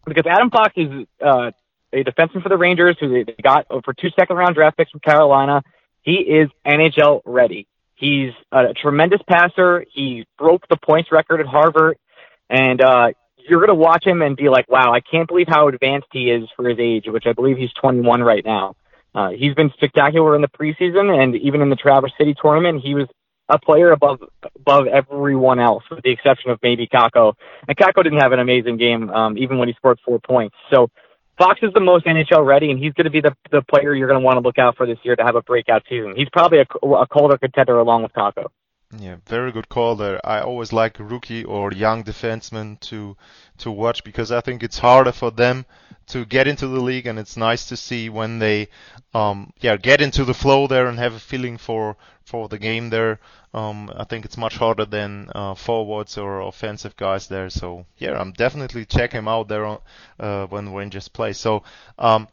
because 0.07 0.25
Adam 0.27 0.51
Fox 0.51 0.73
is 0.77 1.07
uh, 1.25 1.51
a 1.93 2.05
defenseman 2.05 2.43
for 2.43 2.49
the 2.49 2.57
Rangers 2.57 2.97
who 2.99 3.25
they 3.25 3.35
got 3.43 3.67
for 3.69 3.93
two 3.93 4.09
second 4.19 4.37
round 4.37 4.55
draft 4.55 4.77
picks 4.77 4.91
from 4.91 5.01
Carolina. 5.01 5.63
He 6.03 6.15
is 6.15 6.49
NHL 6.67 7.21
ready. 7.25 7.67
He's 7.97 8.33
a 8.51 8.73
tremendous 8.73 9.21
passer. 9.29 9.85
He 9.93 10.27
broke 10.39 10.67
the 10.69 10.77
points 10.77 11.13
record 11.13 11.41
at 11.41 11.47
Harvard, 11.47 11.99
and 12.49 12.81
uh, 12.81 13.09
you're 13.49 13.61
going 13.61 13.69
to 13.69 13.75
watch 13.75 14.07
him 14.07 14.23
and 14.23 14.37
be 14.37 14.49
like, 14.49 14.71
wow, 14.71 14.93
I 14.93 15.01
can't 15.01 15.29
believe 15.29 15.47
how 15.49 15.69
advanced 15.69 16.09
he 16.13 16.31
is 16.31 16.49
for 16.57 16.69
his 16.69 16.79
age, 16.79 17.05
which 17.07 17.25
I 17.27 17.33
believe 17.33 17.57
he's 17.57 17.73
21 17.81 18.23
right 18.23 18.45
now. 18.45 18.77
Uh, 19.15 19.31
he's 19.31 19.55
been 19.55 19.71
spectacular 19.75 20.37
in 20.37 20.43
the 20.43 20.49
preseason 20.49 21.11
and 21.11 21.35
even 21.37 21.63
in 21.63 21.71
the 21.71 21.77
Traverse 21.77 22.13
City 22.17 22.35
tournament, 22.41 22.83
he 22.85 22.95
was 22.95 23.09
a 23.49 23.59
player 23.59 23.91
above 23.91 24.21
above 24.57 24.87
everyone 24.87 25.59
else, 25.59 25.83
with 25.91 26.03
the 26.03 26.13
exception 26.13 26.51
of 26.51 26.59
maybe 26.63 26.87
Kakko. 26.87 27.35
And 27.67 27.77
Kakko 27.77 28.05
didn't 28.05 28.21
have 28.21 28.33
an 28.33 28.39
amazing 28.39 28.77
game, 28.77 29.11
um, 29.11 29.37
even 29.37 29.59
when 29.59 29.69
he 29.69 29.75
scored 29.75 29.99
four 30.05 30.21
points. 30.21 30.55
So 30.73 30.89
Fox 31.39 31.59
is 31.63 31.73
the 31.75 31.81
most 31.81 32.07
NHL 32.07 32.47
ready, 32.47 32.71
and 32.71 32.79
he's 32.79 32.93
going 32.93 33.07
to 33.07 33.11
be 33.11 33.21
the 33.21 33.35
the 33.51 33.63
player 33.63 33.95
you're 33.95 34.09
going 34.09 34.21
to 34.21 34.25
want 34.25 34.37
to 34.37 34.41
look 34.41 34.59
out 34.59 34.77
for 34.77 34.87
this 34.87 34.99
year 35.03 35.17
to 35.17 35.23
have 35.25 35.35
a 35.35 35.43
breakout 35.43 35.83
season. 35.89 36.15
He's 36.17 36.29
probably 36.33 36.59
a, 36.59 36.87
a 36.87 37.07
Calder 37.07 37.39
contender 37.39 37.79
along 37.79 38.03
with 38.05 38.13
Kakko. 38.13 38.47
Yeah, 38.97 39.17
very 39.27 39.53
good 39.53 39.69
call 39.69 39.95
there. 39.97 40.21
I 40.27 40.41
always 40.41 40.73
like 40.73 40.97
rookie 40.99 41.45
or 41.45 41.73
young 41.73 42.03
defensemen 42.05 42.79
to 42.81 43.17
to 43.59 43.71
watch 43.71 44.03
because 44.05 44.31
I 44.33 44.41
think 44.41 44.63
it's 44.65 44.79
harder 44.79 45.13
for 45.13 45.31
them 45.31 45.65
to 46.09 46.25
get 46.25 46.49
into 46.49 46.67
the 46.67 46.81
league, 46.81 47.07
and 47.07 47.17
it's 47.19 47.37
nice 47.37 47.67
to 47.67 47.77
see 47.77 48.09
when 48.09 48.39
they 48.41 48.69
um 49.15 49.53
yeah 49.61 49.77
get 49.77 50.01
into 50.01 50.25
the 50.25 50.35
flow 50.35 50.67
there 50.67 50.87
and 50.89 50.99
have 50.99 51.15
a 51.15 51.21
feeling 51.21 51.57
for 51.57 51.97
for 52.25 52.49
the 52.49 52.59
game 52.59 52.91
there. 52.91 53.21
Um, 53.55 53.93
I 53.97 54.05
think 54.05 54.25
it's 54.25 54.37
much 54.37 54.57
harder 54.57 54.85
than 54.85 55.31
uh, 55.35 55.55
forwards 55.55 56.17
or 56.19 56.41
offensive 56.41 56.97
guys 56.97 57.29
there. 57.29 57.49
So 57.51 57.87
yeah, 57.99 58.21
I'm 58.21 58.33
definitely 58.33 58.85
check 58.87 59.13
him 59.13 59.27
out 59.29 59.47
there 59.49 59.67
on, 59.67 59.79
uh, 60.19 60.47
when 60.47 60.73
Rangers 60.75 61.09
play. 61.09 61.33
So 61.33 61.63
um, 61.99 62.27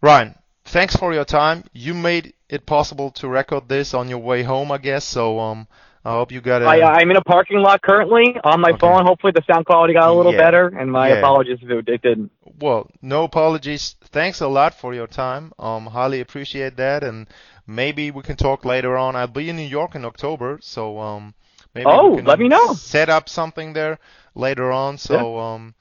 Ryan, 0.00 0.34
thanks 0.64 0.96
for 0.96 1.12
your 1.14 1.24
time. 1.24 1.62
You 1.72 1.94
made 1.94 2.34
it 2.48 2.66
possible 2.66 3.10
to 3.12 3.28
record 3.28 3.68
this 3.68 3.94
on 3.94 4.08
your 4.08 4.18
way 4.18 4.42
home, 4.42 4.72
I 4.72 4.78
guess. 4.78 5.04
So 5.04 5.38
um, 5.38 5.68
I 6.04 6.12
hope 6.12 6.32
you 6.32 6.40
got 6.40 6.62
it. 6.62 6.66
I, 6.66 6.80
I'm 6.80 7.10
in 7.10 7.16
a 7.16 7.22
parking 7.22 7.58
lot 7.58 7.82
currently 7.82 8.36
on 8.44 8.60
my 8.60 8.70
okay. 8.70 8.78
phone. 8.78 9.04
Hopefully 9.04 9.32
the 9.34 9.42
sound 9.50 9.66
quality 9.66 9.94
got 9.94 10.08
a 10.08 10.12
little 10.12 10.32
yeah. 10.32 10.38
better, 10.38 10.66
and 10.68 10.90
my 10.90 11.08
yeah. 11.08 11.16
apologies 11.16 11.58
if 11.60 11.70
it, 11.70 11.88
it 11.88 12.02
didn't. 12.02 12.30
Well, 12.60 12.90
no 13.02 13.24
apologies. 13.24 13.96
Thanks 14.04 14.40
a 14.40 14.48
lot 14.48 14.74
for 14.74 14.94
your 14.94 15.06
time. 15.06 15.52
Um, 15.58 15.86
highly 15.86 16.20
appreciate 16.20 16.76
that, 16.76 17.02
and 17.02 17.26
maybe 17.66 18.10
we 18.10 18.22
can 18.22 18.36
talk 18.36 18.64
later 18.64 18.96
on. 18.96 19.16
I'll 19.16 19.26
be 19.26 19.50
in 19.50 19.56
New 19.56 19.62
York 19.62 19.94
in 19.94 20.04
October, 20.04 20.58
so 20.62 20.98
um, 20.98 21.34
maybe 21.74 21.86
oh, 21.86 22.20
let 22.24 22.38
me 22.38 22.48
know. 22.48 22.74
Set 22.74 23.08
up 23.08 23.28
something 23.28 23.72
there 23.72 23.98
later 24.34 24.70
on. 24.72 24.98
So 24.98 25.36
yeah. 25.36 25.54
um, 25.54 25.74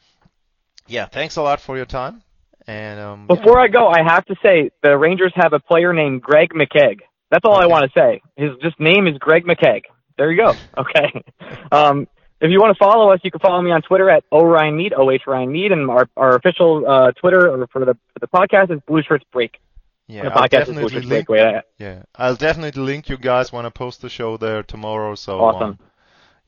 yeah, 0.88 1.06
thanks 1.06 1.36
a 1.36 1.42
lot 1.42 1.62
for 1.62 1.78
your 1.78 1.86
time. 1.86 2.24
And 2.66 3.00
um, 3.00 3.28
before 3.28 3.60
yeah. 3.60 3.64
I 3.64 3.68
go, 3.70 3.88
I 3.88 4.04
have 4.06 4.26
to 4.26 4.36
say 4.44 4.72
the 4.84 4.98
Rangers 4.98 5.32
have 5.36 5.54
a 5.54 5.60
player 5.60 5.94
named 5.94 6.22
Greg 6.22 6.50
McKegg. 6.50 7.00
That's 7.32 7.46
all 7.46 7.58
okay. 7.58 7.64
I 7.64 7.68
want 7.68 7.92
to 7.92 8.00
say. 8.00 8.22
His 8.36 8.52
just 8.62 8.80
name 8.80 9.08
is 9.08 9.18
Greg 9.20 9.46
McKegg. 9.46 9.84
There 10.18 10.32
you 10.32 10.38
go. 10.38 10.54
Okay. 10.78 11.24
Um, 11.72 12.08
if 12.40 12.52
you 12.52 12.60
want 12.60 12.76
to 12.76 12.80
follow 12.80 13.12
us, 13.12 13.20
you 13.24 13.32
can 13.32 13.40
follow 13.40 13.62
me 13.62 13.72
on 13.72 13.82
Twitter 13.82 14.10
at 14.10 14.24
ORyanMead, 14.32 14.94
O-H 14.96 15.24
Ryan 15.26 15.52
Mead, 15.52 15.72
and 15.72 15.90
our, 15.90 16.08
our 16.16 16.36
official 16.36 16.88
uh, 16.88 17.12
Twitter 17.14 17.68
for 17.72 17.84
the 17.84 17.98
for 18.14 18.20
the 18.20 18.28
podcast 18.28 18.72
is 18.72 18.80
Blue 18.88 19.02
Shirts 19.02 19.26
Break. 19.32 19.60
Yeah, 20.08 20.24
the 20.24 20.34
I'll 20.34 20.48
definitely 20.48 21.02
link. 21.02 21.28
Break. 21.28 21.64
Yeah, 21.78 22.04
I'll 22.16 22.36
definitely 22.36 22.82
link 22.82 23.10
you 23.10 23.18
guys 23.18 23.52
when 23.52 23.66
I 23.66 23.70
post 23.70 24.02
the 24.02 24.10
show 24.10 24.38
there 24.38 24.64
tomorrow. 24.64 25.16
So 25.16 25.40
awesome. 25.40 25.70
Um, 25.70 25.80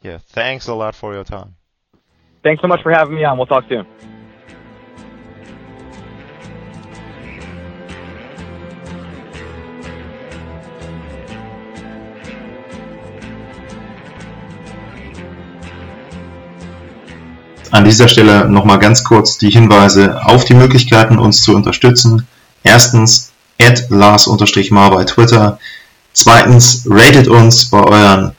yeah, 0.02 0.20
thanks 0.20 0.68
a 0.68 0.74
lot 0.74 0.96
for 0.96 1.14
your 1.14 1.24
time. 1.24 1.56
Thanks 2.44 2.62
so 2.62 2.68
much 2.68 2.82
for 2.82 2.92
having 2.92 3.16
me 3.16 3.24
on. 3.24 3.38
We'll 3.38 3.48
talk 3.48 3.66
soon. 3.68 3.86
An 17.72 17.86
dieser 17.86 18.08
Stelle 18.08 18.50
nochmal 18.50 18.80
ganz 18.80 19.04
kurz 19.04 19.38
die 19.38 19.52
Hinweise 19.52 20.26
auf 20.26 20.46
die 20.46 20.56
Möglichkeiten, 20.56 21.20
uns 21.20 21.44
zu 21.44 21.56
unterstützen. 21.56 22.26
Erstens, 22.64 23.32
at 23.62 23.90
Lars-Mar 23.90 24.92
bei 24.92 25.04
Twitter. 25.04 25.60
Zweitens, 26.14 26.86
ratet 26.90 27.28
uns 27.28 27.70
bei 27.70 27.84
euren 27.84 28.32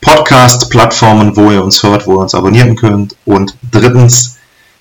Podcast-Plattformen, 0.00 1.36
wo 1.36 1.50
ihr 1.50 1.62
uns 1.62 1.82
hört, 1.82 2.06
wo 2.06 2.14
ihr 2.14 2.20
uns 2.20 2.34
abonnieren 2.34 2.76
könnt. 2.76 3.14
Und 3.24 3.56
drittens, 3.70 4.38